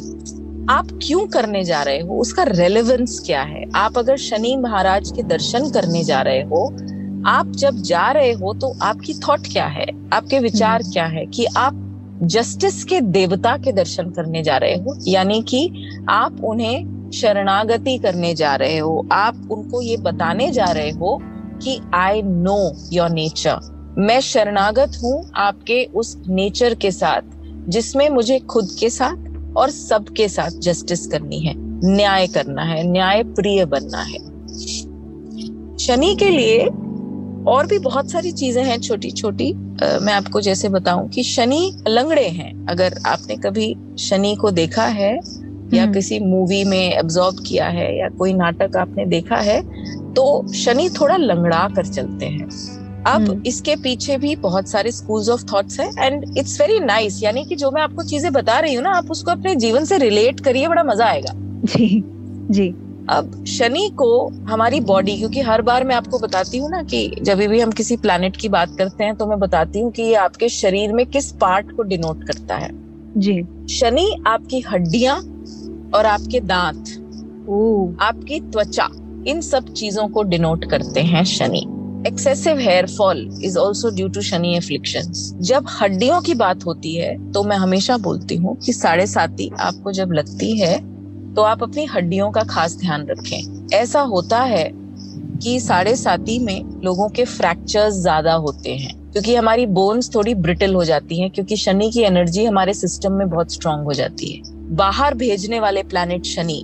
आप 0.69 0.87
क्यों 1.03 1.27
करने 1.27 1.63
जा 1.63 1.81
रहे 1.83 1.99
हो? 1.99 2.17
उसका 2.19 2.43
रेलेवेंस 2.43 3.19
क्या 3.25 3.41
है? 3.41 3.63
आप 3.75 3.97
अगर 3.97 4.17
शनि 4.17 4.55
महाराज 4.57 5.11
के 5.11 5.23
दर्शन 5.23 5.69
करने 5.69 6.03
जा 6.03 6.21
रहे 6.21 6.41
हो 6.41 6.65
आप 7.27 7.51
जब 7.51 7.75
जा 7.75 8.11
रहे 8.11 8.31
हो 8.31 8.53
तो 8.53 8.77
आपकी 8.81 9.13
थॉट 9.13 9.47
क्या 9.47 9.65
है? 9.65 9.85
आपके 10.13 10.39
विचार 10.39 10.81
हम्म। 10.81 10.91
क्या 10.91 11.05
है 11.05 11.25
कि 11.25 11.45
आप 11.45 11.79
जस्टिस 12.23 12.83
के 12.83 13.01
देवता 13.01 13.57
के 13.57 13.71
दर्शन 13.71 14.09
करने 14.09 14.43
जा 14.43 14.57
रहे 14.57 14.75
हो? 14.75 14.97
यानी 15.07 15.41
कि 15.41 15.89
आप 16.09 16.43
उन्हें 16.43 17.11
शरणागति 17.11 17.97
करने 17.97 18.33
जा 18.35 18.55
रहे 18.55 18.77
हो। 18.77 19.07
आप 19.11 19.47
उनको 19.51 19.81
ये 19.81 19.97
बताने 19.97 20.51
जा 20.51 20.65
रहे 20.65 20.91
हो 20.91 21.21
कि 21.63 21.79
आई 21.93 22.21
नो 22.21 22.57
योर 22.93 23.09
नेचर 23.09 23.95
मैं 23.97 24.19
शरणागत 24.21 24.97
हूँ 25.03 25.31
आपके 25.35 25.83
उस 25.95 26.17
नेचर 26.27 26.73
के 26.73 26.91
साथ 26.91 27.21
जिसमें 27.69 28.09
मुझे 28.09 28.39
खुद 28.39 28.69
के 28.79 28.89
साथ 28.89 29.32
और 29.57 29.69
सबके 29.69 30.27
साथ 30.27 30.59
जस्टिस 30.59 31.05
करनी 31.07 31.39
है 31.39 31.53
न्याय 31.85 32.27
करना 32.27 32.63
है 32.63 32.83
न्याय 32.83 33.23
प्रिय 33.23 33.65
बनना 33.65 34.01
है। 34.01 34.19
शनि 35.77 36.15
के 36.15 36.29
लिए 36.29 36.59
और 37.47 37.67
भी 37.67 37.79
बहुत 37.79 38.11
सारी 38.11 38.31
चीज़ें 38.31 38.63
हैं 38.63 38.79
छोटी 38.79 39.11
छोटी 39.11 39.53
मैं 39.53 40.13
आपको 40.13 40.41
जैसे 40.41 40.69
बताऊँ 40.69 41.07
कि 41.09 41.23
शनि 41.23 41.71
लंगड़े 41.87 42.27
हैं। 42.27 42.65
अगर 42.65 42.93
आपने 43.05 43.35
कभी 43.35 43.75
शनि 43.99 44.35
को 44.35 44.51
देखा 44.51 44.85
है 44.85 45.13
या 45.73 45.83
हम्म। 45.83 45.93
किसी 45.93 46.19
मूवी 46.19 46.63
में 46.63 46.93
एब्जॉर्ब 46.93 47.43
किया 47.47 47.67
है 47.67 47.97
या 47.99 48.09
कोई 48.09 48.33
नाटक 48.33 48.77
आपने 48.77 49.05
देखा 49.05 49.35
है 49.37 49.61
तो 50.13 50.25
शनि 50.53 50.89
थोड़ा 50.89 51.17
लंगड़ा 51.17 51.67
कर 51.75 51.85
चलते 51.85 52.25
हैं। 52.25 52.47
अब 53.05 53.21
हम्म। 53.21 53.41
इसके 53.45 53.75
पीछे 53.75 54.17
भी 54.17 54.35
बहुत 54.35 54.69
सारे 54.69 54.91
स्कूल्स 54.91 55.29
ऑफ़ 55.29 55.43
थॉट्स 55.53 55.79
है 55.79 55.89
एंड 55.99 56.37
इट्स 56.37 56.59
वेरी 56.61 56.79
नाइस 56.79 57.21
यानी 57.23 57.43
कि 57.45 57.55
जो 57.55 57.71
मैं 57.71 57.81
आपको 57.81 58.03
चीज़ें 58.03 58.31
बता 58.33 58.59
रही 58.59 58.73
हूँ 58.73 58.83
ना 58.83 58.91
आप 58.91 59.11
उसको 59.11 59.31
अपने 59.31 59.55
जीवन 59.55 59.85
से 59.85 59.97
रिलेट 59.97 60.39
करिए 60.39 60.67
बड़ा 60.67 60.83
मज़ा 60.83 61.05
आएगा। 61.05 61.33
जी 61.65 62.03
जी। 62.51 62.73
अब 63.09 63.43
शनि 63.47 63.89
को 63.97 64.27
हमारी 64.47 64.79
बॉडी 64.81 65.17
क्योंकि 65.17 65.41
हर 65.41 65.61
बार 65.61 65.83
मैं 65.83 65.95
आपको 65.95 66.19
बताती 66.19 66.57
हूँ 66.57 66.69
ना 66.71 66.81
कि 66.83 67.07
जब 67.21 67.37
भी 67.37 67.59
हम 67.59 67.71
किसी 67.71 67.97
प्लानिट 67.97 68.37
की 68.37 68.49
बात 68.49 68.75
करते 68.77 69.03
हैं 69.03 69.15
तो 69.15 69.25
मैं 69.25 69.39
बताती 69.39 69.79
हूँ 69.79 69.91
कि 69.91 70.03
ये 70.03 70.13
आपके 70.15 70.49
शरीर 70.49 70.93
में 70.93 71.05
किस 71.05 71.31
पार्ट 71.31 71.75
को 71.75 71.83
डिनोट 71.83 72.23
करता 72.23 72.55
है। 72.55 72.69
जी। 73.17 73.41
शनि 73.69 74.07
आपकी 74.27 74.59
हड्डियाँ 74.61 75.17
और 75.95 76.05
आपके 76.05 76.39
दांत 76.39 76.99
आपकी 78.01 78.39
त्वचा 78.41 78.89
इन 79.27 79.41
सब 79.41 79.73
चीज़ों 79.73 80.07
को 80.07 80.23
डिनोट 80.23 80.69
करते 80.69 81.01
हैं 81.01 81.23
Shani. 81.23 81.65
Excessive 82.07 82.57
hair 82.59 82.87
fall 82.87 83.19
is 83.43 83.57
also 83.57 83.89
due 83.95 84.07
to 84.07 84.21
Shani 84.21 84.55
affliction 84.57 85.11
जब 85.41 85.65
हड्डियों 85.71 86.19
की 86.21 86.33
बात 86.33 86.65
होती 86.65 86.95
है 86.95 87.15
तो 87.31 87.43
मैं 87.43 87.57
हमेशा 87.57 87.97
बोलती 87.97 88.35
हूँ 88.35 88.55
कि 88.65 88.73
साढ़े 88.73 89.05
साती 89.07 89.49
आपको 89.61 89.91
जब 89.91 90.11
लगती 90.11 90.51
है 90.59 90.77
तो 91.35 91.41
आप 91.41 91.63
अपनी 91.63 91.85
हड्डियों 91.85 92.29
का 92.31 92.43
खास 92.43 92.75
ध्यान 92.77 93.05
रखें। 93.07 93.69
ऐसा 93.73 94.01
होता 94.01 94.39
है 94.39 94.69
कि 95.43 95.59
साढ़े 95.59 95.95
साती 95.95 96.37
में 96.39 96.81
लोगों 96.83 97.07
के 97.09 97.25
फ्रैक्चर्स 97.25 97.93
ज़्यादा 97.93 98.33
होते 98.33 98.75
हैं, 98.75 98.93
क्योंकि 99.11 99.35
हमारी 99.35 99.65
बोन्स 99.67 100.13
थोड़ी 100.15 100.33
ब्रिटल 100.35 100.75
हो 100.75 100.83
जाती 100.85 101.19
हैं, 101.19 101.29
क्योंकि 101.31 101.57
शनि 101.57 101.89
की 101.91 102.01
एनर्जी 102.01 102.45
हमारे 102.45 102.73
सिस्टम 102.73 103.13
में 103.13 103.29
बहुत 103.29 103.53
स्ट्रांग 103.53 103.83
हो 103.83 103.93
जाती 103.93 104.31
है। 104.31 104.41
बाहर 104.75 105.13
भेजने 105.13 105.59
वाले 105.59 105.83
प्लैनेट 105.83 106.25
शनि 106.25 106.61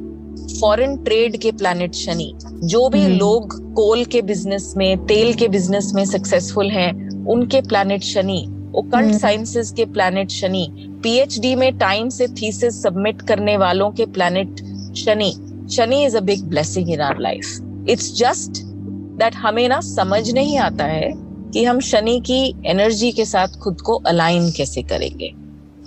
फॉरेन 0.59 0.95
ट्रेड 1.03 1.37
के 1.37 1.51
प्लैनेट 1.51 1.93
शनि 1.95 2.31
जो 2.63 2.87
भी 2.89 3.03
हम्म। 3.03 3.17
लोग 3.17 3.53
कोल 3.75 4.03
के 4.05 4.21
बिज़नेस 4.21 4.73
में 4.77 5.05
तेल 5.05 5.33
के 5.33 5.47
बिज़नेस 5.47 5.91
में 5.95 6.05
सक्सेसफुल 6.05 6.69
हैं 6.71 6.91
उनके 7.25 7.61
प्लैनेट 7.61 8.03
शनि 8.03 8.41
ओकल्ट 8.75 9.15
साइंसेस 9.15 9.71
के 9.71 9.85
प्लैनेट 9.85 10.31
शनि 10.31 10.67
पीएचडी 11.03 11.55
में 11.55 11.77
टाइम 11.77 12.09
से 12.09 12.27
थीसिस 12.27 12.81
सबमिट 12.83 13.21
करने 13.21 13.57
वालों 13.57 13.89
के 13.91 14.05
planet 14.05 14.61
Shani 14.97 15.31
Shani 15.71 16.03
is 16.05 16.17
a 16.17 16.21
big 16.21 16.43
blessing 16.43 16.89
in 16.89 17.01
our 17.01 17.19
life 17.19 17.89
it's 17.89 18.13
just 18.17 18.63
that 19.19 19.35
हमें 19.35 19.67
ना 19.69 19.79
समझ 19.81 20.29
नहीं 20.31 20.57
आता 20.57 20.85
है 20.85 21.11
कि 21.53 21.63
हम 21.63 21.79
शनि 21.79 22.19
की 22.19 22.41
एनर्जी 22.65 23.11
के 23.11 23.25
साथ 23.25 23.59
खुद 23.59 23.81
को 23.81 23.95
अलाइन 24.07 24.51
कैसे 24.51 24.81
करेंगे। 24.83 25.31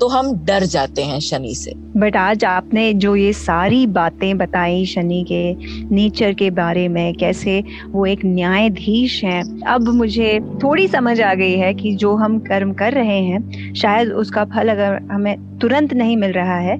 तो 0.02 0.08
हम 0.08 0.32
डर 0.44 0.64
जाते 0.64 1.02
हैं 1.02 1.18
शनि 1.20 1.54
से। 1.54 1.72
बट 1.96 2.16
आज 2.16 2.44
आपने 2.44 2.92
जो 2.94 3.16
ये 3.16 3.32
सारी 3.32 3.86
बातें 3.86 4.38
बताई 4.38 4.86
शनि 4.86 5.24
के 5.28 5.54
नेचर 5.94 6.32
के 6.32 6.50
बारे 6.50 6.88
में, 6.88 7.14
कैसे 7.14 7.62
वो 7.88 8.06
एक 8.06 8.24
न्यायाधीश 8.24 9.24
हैं, 9.24 9.42
अब 9.62 9.88
मुझे 9.88 10.40
थोड़ी 10.62 10.88
समझ 10.88 11.20
आ 11.20 11.34
गई 11.34 11.52
है 11.52 11.74
कि 11.74 11.94
जो 11.94 12.14
हम 12.14 12.38
कर्म 12.38 12.72
कर 12.72 12.92
रहे 12.92 13.20
हैं, 13.20 13.74
शायद 13.74 14.08
उसका 14.08 14.44
फल 14.44 14.68
अगर 14.68 15.00
हमें 15.12 15.58
तुरंत 15.58 15.94
नहीं 15.94 16.16
मिल 16.16 16.32
रहा 16.32 16.58
है 16.58 16.76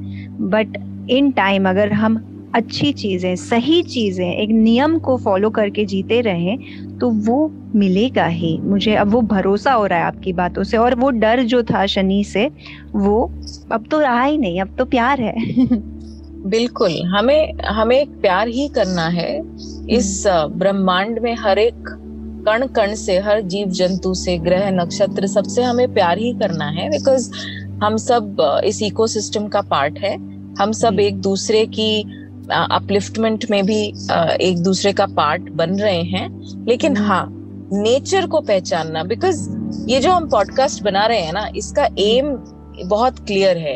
बट 0.49 0.77
इन 1.11 1.31
टाइम 1.31 1.69
अगर 1.69 1.93
हम 1.93 2.32
अच्छी 2.55 2.93
चीज़ें 2.93 3.35
सही 3.37 3.83
चीज़ें 3.83 4.27
एक 4.27 4.51
नियम 4.51 4.99
को 4.99 5.17
फॉलो 5.17 5.51
करके 5.51 5.85
जीते 5.85 6.21
रहें 6.21 6.99
तो 6.99 7.11
वो 7.11 7.51
मिलेगा 7.77 8.27
ही। 8.27 8.59
मुझे 8.61 8.95
अब 8.95 9.09
वो 9.09 9.21
भरोसा 9.21 9.73
हो 9.73 9.87
रहा 9.87 9.99
है 9.99 10.05
आपकी 10.05 10.33
बातों 10.33 10.62
से 10.62 10.77
और 10.77 10.95
वो 10.95 11.11
डर 11.11 11.43
जो 11.43 11.62
था 11.62 11.85
शनि 11.87 12.23
से 12.25 12.51
वो 12.95 13.23
अब 13.73 13.87
तो 13.91 14.01
रहा 14.01 14.23
ही 14.23 14.38
नहीं 14.38 14.61
अब 14.61 14.75
तो 14.79 14.85
प्यार 14.85 15.21
है। 15.21 15.35
बिल्कुल 16.47 16.93
हमें 17.07 17.59
हमें 17.67 18.21
प्यार 18.21 18.49
ही 18.49 18.69
करना 18.69 19.07
है। 19.09 19.33
इस 19.91 20.25
हम्म। 20.27 20.59
ब्रह्मांड 20.59 21.19
में 21.19 21.35
हर 21.35 21.59
एक 21.59 21.88
कण 22.49 22.67
कण 22.67 22.95
से 22.95 23.19
हर 23.19 23.41
जीव 23.41 23.69
जंतु 23.71 24.15
से 24.15 24.37
ग्रह 24.38 24.71
नक्षत्र 24.71 25.27
सबसे 25.27 25.62
हमें 25.62 25.93
प्यार 25.95 26.19
ही 26.19 26.33
करना 26.33 26.69
है 26.71 26.88
बिकॉज़ 26.91 27.31
हम 27.85 27.97
सब 27.97 28.37
इस 28.65 28.83
इकोसिस्टम 28.83 29.47
का 29.49 29.61
पार्ट 29.61 29.99
है। 29.99 30.17
हम 30.61 30.73
सब 30.73 31.01
एक 31.01 31.21
दूसरे 31.21 31.65
की 31.67 32.05
अपलिफ्टमेंट 32.51 33.45
में 33.51 33.67
भी 33.67 33.83
एक 34.41 34.55
दूसरे 34.59 34.93
का 34.93 35.07
पार्ट 35.07 35.43
बन 35.43 35.71
रहे 35.71 36.03
हैं। 36.03 36.29
लेकिन 36.69 36.97
हम्म। 36.97 37.09
हाँ 37.09 37.39
नेचर 37.73 38.27
को 38.27 38.41
पहचानना 38.41 39.05
बिकॉज़ 39.05 39.49
ये 39.89 40.01
जो 40.01 40.13
हम 40.13 40.29
पॉडकास्ट 40.29 40.83
बना 40.83 41.07
रहे 41.07 41.21
हैं 41.21 41.33
ना 41.33 41.51
इसका 41.57 41.89
एम 41.99 42.37
बहुत 42.85 43.19
क्लियर 43.19 43.59
है 43.59 43.75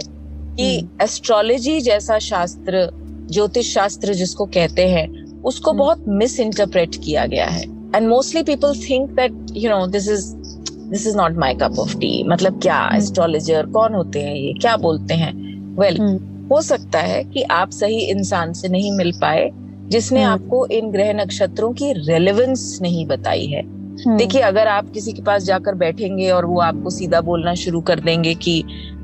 कि 0.59 0.89
एस्ट्रोलॉजी 1.03 1.71
हम्म। 1.71 1.81
जैसा 1.81 2.19
शास्त्र 2.19 2.89
ज्योतिष 3.31 3.75
शास्त्र 3.75 4.15
जिसको 4.15 4.47
कहते 4.47 4.89
हैं 4.89 5.43
उसको 5.43 5.71
हम्म। 5.71 5.79
बहुत 5.79 6.05
मिस 6.09 6.41
इंटरप्रेट 6.41 6.97
किया 7.05 7.27
गया 7.27 7.47
है। 7.47 7.63
And 7.97 8.09
mostly 8.09 8.43
people 8.43 8.75
think 8.91 9.11
that 9.11 9.33
you 9.53 9.71
know 9.71 9.87
this 9.87 10.09
is 10.09 10.35
this 10.91 11.07
is 11.07 11.17
not 11.17 11.33
my 11.33 11.55
cup 11.55 11.79
of 11.79 11.97
tea 11.97 12.25
मतलब 12.25 12.61
क्या 12.63 12.91
एस्ट्रोलॉजर 12.95 13.67
कौन 13.67 13.95
होते 13.95 14.21
हैं 14.21 14.35
ये? 14.35 14.53
क्या 14.53 14.77
बोलते 14.77 15.15
हैं? 15.15 15.33
वेल 15.81 15.97
well, 15.97 16.36
हो 16.51 16.61
सकता 16.63 17.01
है 17.01 17.23
कि 17.25 17.43
आप 17.43 17.71
सही 17.71 18.01
इंसान 18.01 18.53
से 18.53 18.69
नहीं 18.69 18.93
मिल 18.93 19.13
पाए 19.13 19.51
जिसने 19.89 20.23
हम्म। 20.23 20.33
आपको 20.33 20.67
इन 20.67 20.91
ग्रह 20.91 21.13
नक्षत्रों 21.13 21.73
की 21.73 21.93
रेलेवेंस 21.93 22.79
नहीं 22.83 23.07
बताई 23.07 23.47
है 23.47 23.63
हम्म। 23.63 24.17
देखिए 24.17 24.41
अगर 24.41 24.69
आप 24.69 24.91
किसी 24.91 25.13
के 25.13 25.23
पास 25.23 25.43
जाकर 25.43 25.75
बैठेंगे 25.75 26.31
और 26.31 26.45
वो 26.45 26.61
आपको 26.61 26.91
सीधा 26.91 27.21
बोलना 27.21 27.55
शुरू 27.55 27.81
कर 27.81 28.01
देंगे 28.01 28.35
कि 28.35 28.63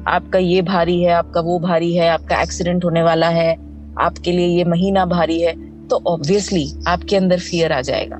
आपका 0.08 0.38
ये 0.38 0.62
भारी 0.62 1.02
है 1.02 1.12
आपका 1.12 1.40
वो 1.40 1.58
भारी 1.58 1.94
है 1.94 2.08
आपका 2.08 2.40
एक्सीडेंट 2.42 2.84
होने 2.84 3.02
वाला 3.02 3.28
है 3.28 3.52
आपके 3.98 4.32
लिए 4.32 4.46
ये 4.46 4.64
महीना 4.64 5.04
भारी 5.06 5.40
है 5.40 5.54
तो 5.88 6.02
ऑब्वियसली 6.06 6.66
आपके 6.88 7.16
अंदर 7.16 7.38
फियर 7.38 7.72
आ 7.72 7.80
जाएगा 7.80 8.18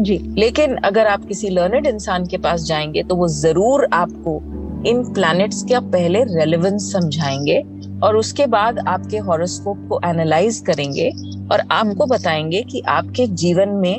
जी 0.00 0.18
लेकिन 0.38 0.76
अगर 0.76 1.06
आप 1.06 1.24
किसी 1.24 1.48
लर्नेड 1.48 1.86
इंसान 1.86 2.26
के 2.26 2.38
पास 2.38 2.62
जाएँगे 2.62 3.02
तो 3.02 3.16
वो 3.16 3.28
ज़रूर 3.28 3.86
आपको 3.92 4.36
इन 4.86 5.02
प्लैनेट्स 5.14 5.62
का 5.62 5.80
पहले 5.80 6.22
रेलेवेंस 6.24 6.92
समझाएँगे 6.92 7.62
और 8.02 8.16
उसके 8.16 8.46
बाद 8.46 8.78
आपके 8.78 9.18
हॉरोस्कोप 9.18 9.86
को 9.88 10.00
एनालाइज 10.04 10.62
करेंगे 10.66 11.10
और 11.52 11.62
आपको 11.70 12.06
बताएँगे 12.06 12.62
कि 12.62 12.80
आपके 12.80 13.26
जीवन 13.26 13.68
में 13.68 13.94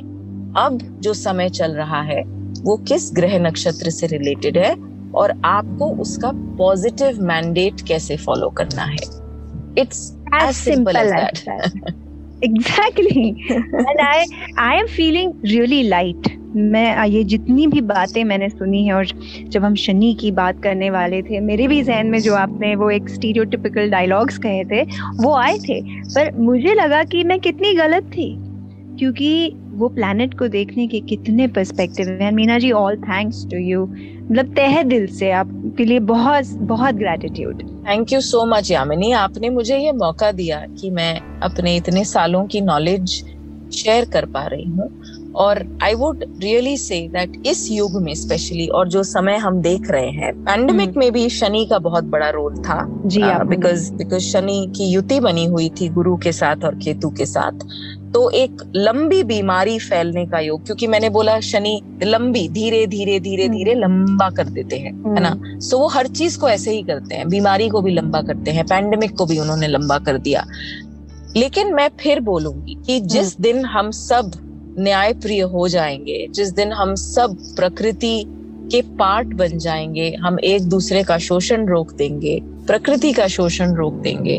अब 0.58 0.80
जो 1.00 1.14
समय 1.14 1.50
चल 1.50 1.72
रहा 1.72 2.02
है 2.02 2.22
वो 2.62 2.78
किस 2.78 3.12
ग्रह 3.14 3.40
नक्षत्र 3.40 3.90
से 3.90 4.08
रिलेटेड 4.08 4.58
है 4.58 4.76
और 5.16 5.42
आपको 5.46 5.90
उसका 6.02 6.32
पॉजिटिव 6.58 7.22
मैंडेट 7.22 7.82
कैसे 7.82 8.18
फॉलो 8.18 8.50
करना 8.50 8.84
है। 8.84 8.98
It's 9.78 10.18
as 10.36 10.56
simple 10.56 10.96
as 10.96 11.12
that 11.12 11.40
exactly 12.44 13.30
and 13.52 14.00
I 14.02 14.26
I 14.60 14.78
am 14.78 14.86
feeling 14.86 15.34
really 15.46 15.82
light 15.84 16.32
मैं 16.56 17.06
ये 17.08 17.24
जितनी 17.24 17.68
भी 17.68 17.82
बातें 17.82 18.24
मैंने 18.24 18.50
सुनी 18.50 18.86
है 18.86 18.94
और 18.94 19.06
जब 19.50 19.64
हम 19.64 19.76
शनि 19.76 20.14
की 20.20 20.32
बात 20.32 20.62
करने 20.64 20.90
वाले 20.90 21.22
थे 21.22 21.40
मेरे 21.40 21.68
भी 21.68 21.82
जहन 21.84 22.08
में 22.08 22.20
जो 22.20 22.36
आपने 22.36 22.76
वो 22.76 22.90
एक 22.90 23.10
स्टीरियोटिपिकल 23.10 23.90
डायलॉग्स 23.90 24.38
कहे 24.38 24.64
थे 24.64 24.84
वो 25.24 25.36
आए 25.36 25.58
थे। 25.58 25.82
पर 26.06 26.32
मुझे 26.38 26.74
लगा 26.74 27.04
कि 27.04 27.24
मैं 27.24 27.40
कितनी 27.40 27.74
गलत 27.74 28.04
थी 28.04 28.36
क्योंकि 29.00 29.52
वो 29.74 29.88
प्लानट 29.90 30.34
को 30.40 30.48
देखने 30.48 30.88
के 30.88 31.00
कितने 31.00 31.48
पर्सपेक्टिव 31.48 32.10
हैं। 32.22 32.32
Meena 32.32 32.58
ji 32.60 32.72
all 32.72 32.98
thanks 32.98 33.46
to 33.52 33.58
you 33.58 33.86
मतलब 33.86 34.54
तह 34.56 34.82
दिल 34.84 35.08
से 35.08 35.32
आपके 35.32 35.86
लिए 35.86 36.00
बहुत 36.00 36.54
बहुत 36.54 36.96
gratitude 36.96 37.64
thank 37.86 38.12
you 38.14 38.20
so 38.22 38.44
much 38.46 38.70
Yamini 38.72 39.12
आपने 39.14 39.50
मुझे 39.50 39.78
ये 39.78 39.92
मौका 39.94 40.32
दिया 40.32 40.60
कि 40.78 40.90
मैं 40.92 41.14
अपने 41.44 41.76
इतने 41.78 42.04
सालों 42.06 42.46
की 42.48 42.62
नॉलेज 42.64 43.22
शेयर 43.72 44.06
कर 44.14 44.26
पा 44.28 44.46
रही 44.48 44.70
हूँ। 44.70 44.90
और 45.36 45.62
I 45.84 45.94
would 45.96 46.24
really 46.44 46.76
say 46.78 47.00
that 47.08 47.42
इस 47.48 47.68
युग 47.72 48.02
में 48.02 48.14
स्पेशली 48.16 48.68
और 48.70 48.90
जो 48.90 49.04
समय 49.06 49.38
हम 49.38 49.62
देख 49.62 49.90
रहे 49.92 50.10
हैं 50.12 50.34
पैंडमिक 50.36 50.88
हम्म। 50.88 51.00
में 51.00 51.12
भी 51.12 51.30
शनि 51.32 51.66
का 51.66 51.80
बहुत 51.80 52.04
बड़ा 52.10 52.30
रोल 52.30 52.58
था 52.60 52.86
जी 53.06 53.22
बिकॉज़ 53.46 53.92
बिकॉज़ 53.94 54.24
शनि 54.24 54.66
की 54.78 54.92
युति 54.92 55.20
बनी 55.20 55.46
हुई 55.46 55.70
थी 55.82 55.90
गुरु 55.90 56.16
के 56.18 56.32
साथ 56.34 56.66
और 56.66 56.76
केतु 56.76 57.10
के 57.10 57.26
साथ 57.26 57.66
तो 58.14 58.30
एक 58.32 58.62
लंबी 58.76 59.24
बीमारी 59.24 59.78
फैलने 59.80 60.26
का 60.26 60.40
योग 60.40 60.66
क्योंकि 60.66 60.88
मैंने 60.88 61.10
बोला 61.10 61.40
शनि 61.42 61.80
लंबी 62.04 62.48
धीरे 62.50 62.86
धीरे 62.88 63.20
धीरे 63.20 63.44
हम्म। 63.44 63.56
धीरे 63.56 63.74
लंबा 63.76 64.30
कर 64.30 64.50
देते 64.50 64.78
हैं 64.78 64.94
है 65.08 65.22
ना 65.22 65.34
सो 65.34 65.78
हम्म। 65.78 65.82
वो 65.82 65.88
हर 65.90 66.08
चीज़ 66.10 66.40
को 66.40 66.50
ऐसे 66.50 66.72
ही 66.72 66.84
करते 66.84 67.16
हैं 67.16 67.28
बीमारी 67.30 67.70
को 67.70 67.82
भी 67.82 67.92
लंबा 67.92 68.22
करते 68.22 68.52
हैं 68.52 68.66
पैंडमिक 68.66 69.18
को 69.18 69.26
भी 69.26 69.40
उन्होंने 69.40 69.68
लंबा 69.68 69.98
कर 70.00 70.18
दिया 70.20 70.46
लेकिन 71.38 71.74
मैं 71.74 71.90
फिर 72.00 72.20
बोलूँगी 72.22 72.76
कि 72.86 73.00
जिस 73.08 73.40
दिन 73.40 73.66
हम 73.66 73.92
सब 73.92 74.32
न्याय 74.80 75.14
प्रिय 75.14 75.42
हो 75.42 75.68
जाएँगे। 75.68 76.28
जिस 76.32 76.54
दिन 76.54 76.72
हम 76.72 76.96
सब 76.96 77.38
प्रकृति 77.56 78.24
के 78.72 78.82
पार्ट 79.00 79.28
बन 79.28 79.58
जाएँगे 79.58 80.10
हम 80.22 80.40
एक 80.40 80.62
दूसरे 80.62 81.04
का 81.04 81.18
शोषण 81.18 81.66
रोक 81.68 81.92
देंगे 81.94 82.40
प्रकृति 82.68 83.12
का 83.14 83.28
शोषण 83.28 83.74
रोक 83.76 83.94
देंगे। 83.94 84.38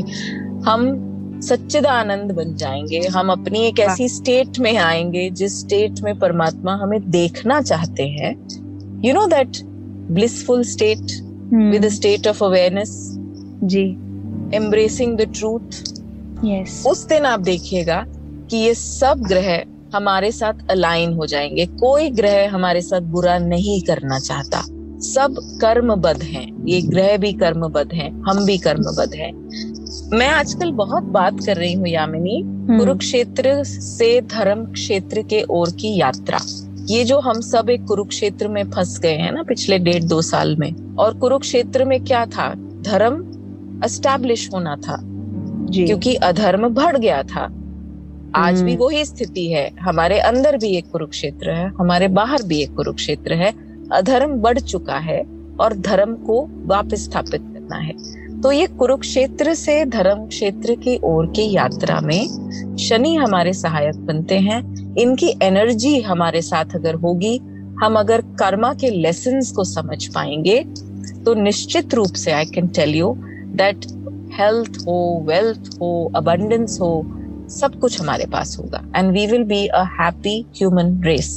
हम 0.66 1.40
सच्चिदानंद 1.44 2.33
बन 2.33 2.55
जाएँगे। 2.57 3.01
हम 3.09 3.31
अपनी 3.33 3.66
एक 3.66 3.81
ऐसी 3.81 4.09
स्टेट 4.09 4.59
में 4.59 4.77
आएँगे 4.77 5.29
जिस 5.31 5.61
स्टेट 5.61 6.01
में 6.01 6.18
परमात्मा 6.18 6.75
हमें 6.75 7.11
देखना 7.11 7.61
चाहते 7.62 8.03
हैं। 8.03 8.33
You 9.05 9.14
know 9.14 9.27
that 9.27 9.62
blissful 10.11 10.64
state 10.64 11.20
with 11.55 11.88
state 11.88 12.27
of 12.27 12.44
awareness 12.44 12.97
ji. 13.64 13.85
Embracing 14.55 15.16
the 15.16 15.31
truth 15.37 15.83
yes 16.44 16.83
उस 16.87 17.07
दिन 17.07 17.25
आप 17.25 17.40
देखिएगा 17.40 18.05
कि 18.51 18.57
ये 18.57 18.75
सब 18.75 19.23
ग्रह 19.29 19.55
हमारे 19.94 20.33
साथ 20.33 20.70
अलाइन 20.70 21.12
हो 21.12 21.26
जाएँगे। 21.26 21.66
कोई 21.66 22.11
ग्रह 22.11 22.50
हमारे 22.54 22.80
साथ 22.80 23.00
बुरा 23.00 23.38
नहीं 23.38 23.83
करना 23.83 24.18
चाहता। 24.18 24.62
सब 25.00 25.59
कर्मबद्ध 25.61 26.22
हैं। 26.22 26.66
ये 26.68 26.83
ग्रह 26.83 27.16
भी 27.16 27.33
कर्मबद्ध 27.33 27.92
हैं 27.92 28.22
हम 28.28 28.44
भी 28.44 28.59
कर्मबद्ध 28.59 29.14
हैं। 29.14 29.33
मैं 30.18 30.28
आजकल 30.28 30.70
बहुत 30.70 31.02
बात 31.02 31.37
कर 31.46 31.57
रही 31.57 31.72
हूँ 31.72 31.88
यामिनी 31.88 32.40
हम्म। 32.40 32.78
कुरुक्षेत्र 32.78 33.64
से 33.64 34.20
धर्म 34.20 34.64
क्षेत्र 34.72 35.22
के 35.22 35.42
ओर 35.42 35.70
की 35.70 36.00
यात्रा। 36.00 36.38
ये 36.90 37.04
जो 37.04 37.20
हम 37.20 37.40
सब 37.40 37.70
एक 37.70 37.85
कुरुक्षेत्र 37.85 38.48
में 38.48 38.70
फंस 38.70 38.98
गए 38.98 39.14
हैं 39.14 39.33
ना 39.33 39.42
पिछले 39.42 39.78
डेढ़ 39.78 40.04
दो 40.04 40.22
साल 40.22 40.57
में 40.57 40.96
और 40.96 41.14
कुरुक्षेत्र 41.14 41.85
में 41.85 42.04
क्या 42.04 42.26
था? 42.26 42.54
धर्म 42.83 43.30
एस्टैब्लिश 43.85 44.50
होना 44.54 44.76
था। 44.76 44.96
क्योंकि 45.87 46.14
अधर्म 46.14 46.68
बढ़ 46.68 46.96
गया 46.96 47.22
था। 47.22 47.48
आज 48.37 48.62
भी 48.62 48.73
हम्म। 48.73 48.85
वही 48.85 49.05
स्थिति 49.05 49.47
है। 49.53 49.68
हमारे 49.81 50.18
अंदर 50.18 50.57
भी 50.57 50.68
एक 50.77 50.90
कुरुक्षेत्र 50.90 51.51
है 51.51 51.68
हमारे 51.68 52.09
बाहर 52.09 52.42
भी 52.42 52.62
एक 52.62 52.75
कुरुक्षेत्र 52.75 53.35
है। 53.35 53.53
अधर्म 53.92 54.35
बढ़ 54.42 54.59
चुका 54.59 54.99
है 54.99 55.23
और 55.61 55.77
धर्म 55.79 56.14
को 56.27 56.40
वापस 56.66 57.05
स्थापित 57.05 57.42
करना 57.42 57.77
है। 57.77 57.92
तो 58.40 58.53
ये 58.53 58.66
कुरुक्षेत्र 58.66 59.55
से 59.55 59.85
धर्म 59.85 60.27
क्षेत्र 60.27 60.75
की 60.75 60.99
ओर 61.05 61.27
की 61.27 61.51
यात्रा 61.53 62.01
में 62.01 62.77
शनि 62.79 63.14
हमारे 63.14 63.53
सहायक 63.53 63.97
बनते 63.97 64.38
हैं। 64.38 64.62
इनकी 64.97 65.35
एनर्जी 65.42 66.01
हमारे 66.01 66.42
साथ 66.42 66.75
अगर 66.75 66.94
होगी 66.94 67.37
हम 67.83 67.99
अगर 67.99 68.20
कर्मा 68.20 68.73
के 68.75 68.90
लेसन 68.90 69.40
को 69.57 69.64
समझ 69.64 70.07
पाएँगे 70.07 70.62
तो 71.25 71.35
निश्चित 71.35 71.94
रूप 71.94 72.14
से 72.14 72.33
I 72.33 72.44
can 72.44 72.68
tell 72.68 72.94
you 72.94 73.14
that 73.57 73.87
health 74.33 74.79
हो 74.87 75.25
वेल्थ 75.27 75.70
हो 75.81 76.12
अबंडेंस 76.16 76.79
हो 76.81 77.03
सब 77.54 77.78
कुछ 77.80 78.00
हमारे 78.00 78.26
पास 78.32 78.56
होगा। 78.58 78.82
And 78.96 79.10
we 79.12 79.26
will 79.26 79.44
be 79.44 79.66
a 79.66 79.82
happy 80.00 80.38
human 80.56 81.00
race 81.04 81.32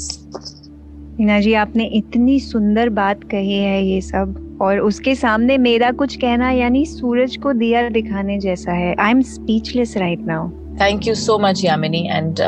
Meena 1.19 1.39
ji 1.41 1.53
आपने 1.53 1.85
इतनी 1.97 2.39
सुंदर 2.39 2.89
बात 3.01 3.23
कही 3.31 3.57
है 3.57 3.83
ये 3.85 4.01
सब 4.01 4.59
और 4.61 4.79
उसके 4.79 5.15
सामने 5.15 5.57
मेरा 5.57 5.91
कुछ 5.91 6.15
कहना 6.15 6.51
यानी 6.51 6.85
सूरज 6.85 7.37
को 7.43 7.53
दिया 7.53 7.87
दिखाने 7.89 8.39
जैसा 8.39 8.71
है। 8.71 8.95
I 8.99 9.11
am 9.11 9.21
speechless 9.35 9.97
right 9.97 10.25
now 10.27 10.49
thank 10.81 11.07
you 11.07 11.15
so 11.15 11.37
much 11.39 11.63
Yamini 11.65 12.07
and 12.09 12.41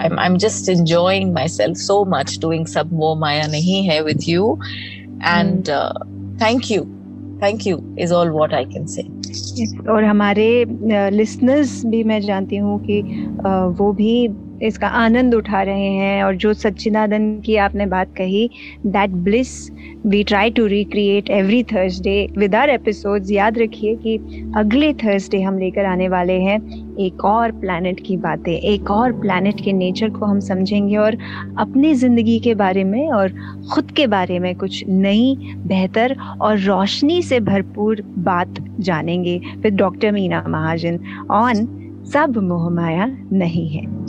I'm 0.00 0.14
I'm 0.20 0.36
just 0.42 0.68
enjoying 0.72 1.32
myself 1.32 1.78
so 1.78 1.94
much 2.12 2.30
doing 2.44 2.62
सब 2.66 2.92
वो 3.00 3.14
माया 3.20 3.46
नहीं 3.46 3.82
है 3.88 3.98
with 4.04 4.22
you. 4.28 4.44
And 5.30 5.64
mm. 5.64 5.74
uh, 5.78 6.04
thank 6.42 6.70
you. 6.70 6.86
Thank 7.42 7.66
you 7.66 7.76
is 8.04 8.14
all 8.18 8.32
what 8.36 8.54
I 8.60 8.62
can 8.70 8.86
say. 8.92 9.04
और 9.90 10.04
हमारे 10.04 10.46
listeners 11.10 11.80
भी 11.86 12.02
मैं 12.04 12.20
जानती 12.20 12.56
हूँ 12.58 12.78
कि 12.80 13.02
वो 13.46 13.92
भी 13.92 14.28
इसका 14.62 14.88
आनंद 14.96 15.34
उठा 15.34 15.62
रहे 15.62 15.90
हैं 15.90 16.22
और 16.24 16.36
जो 16.36 16.52
सच्चिदानंद 16.54 17.42
की 17.42 17.56
आपने 17.56 17.86
बात 17.86 18.14
कही 18.16 18.48
that 18.86 19.10
bliss 19.24 19.70
we 20.06 20.22
try 20.24 20.50
to 20.50 20.66
recreate 20.66 21.30
every 21.30 21.62
Thursday 21.64 22.26
with 22.38 22.54
our 22.54 22.70
episodes 22.70 23.30
याद 23.30 23.58
रखिए 23.58 23.94
कि 23.96 24.16
अगले 24.56 24.92
थर्सडे 24.94 25.40
हम 25.42 25.58
लेकर 25.58 25.84
आने 25.84 26.08
वाले 26.08 26.40
हैं 26.40 26.60
एक 27.00 27.24
और 27.24 27.52
प्लानट 27.52 28.00
की 28.06 28.16
बातें, 28.16 28.52
एक 28.52 28.90
और 28.90 29.12
प्लानट 29.20 29.60
के 29.64 29.72
नेचर 29.72 30.10
को 30.10 30.26
हम 30.26 30.40
समझेंगे 30.40 30.96
और 30.96 31.16
अपनी 31.58 31.92
ज़िंदगी 31.94 32.38
के 32.40 32.54
बारे 32.54 32.84
में 32.84 33.08
और 33.08 33.28
ख़ुद 33.74 33.90
के 33.90 34.06
बारे 34.06 34.38
में 34.38 34.54
कुछ 34.56 34.84
नई, 34.88 35.36
बेहतर 35.66 36.16
और 36.40 36.58
रोशनी 36.58 37.20
से 37.22 37.40
भरपूर 37.40 38.02
बात 38.18 38.54
जानेंगे। 38.80 39.40
With 39.56 39.76
doctor 39.76 40.12
Meena 40.12 40.44
Mahajan 40.48 40.98
on 41.30 41.66
सब 42.12 42.36
मोहमाया 42.38 43.06
नहीं 43.32 43.68
है। 43.68 44.01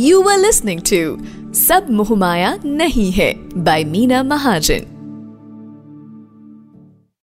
You 0.00 0.22
were 0.22 0.38
listening 0.40 0.80
to 0.88 1.20
Sab 1.52 1.88
Mohmaya 1.88 2.56
Nahi 2.64 3.12
Hai 3.12 3.36
by 3.52 3.84
Meena 3.84 4.24
Mahajan. 4.24 4.99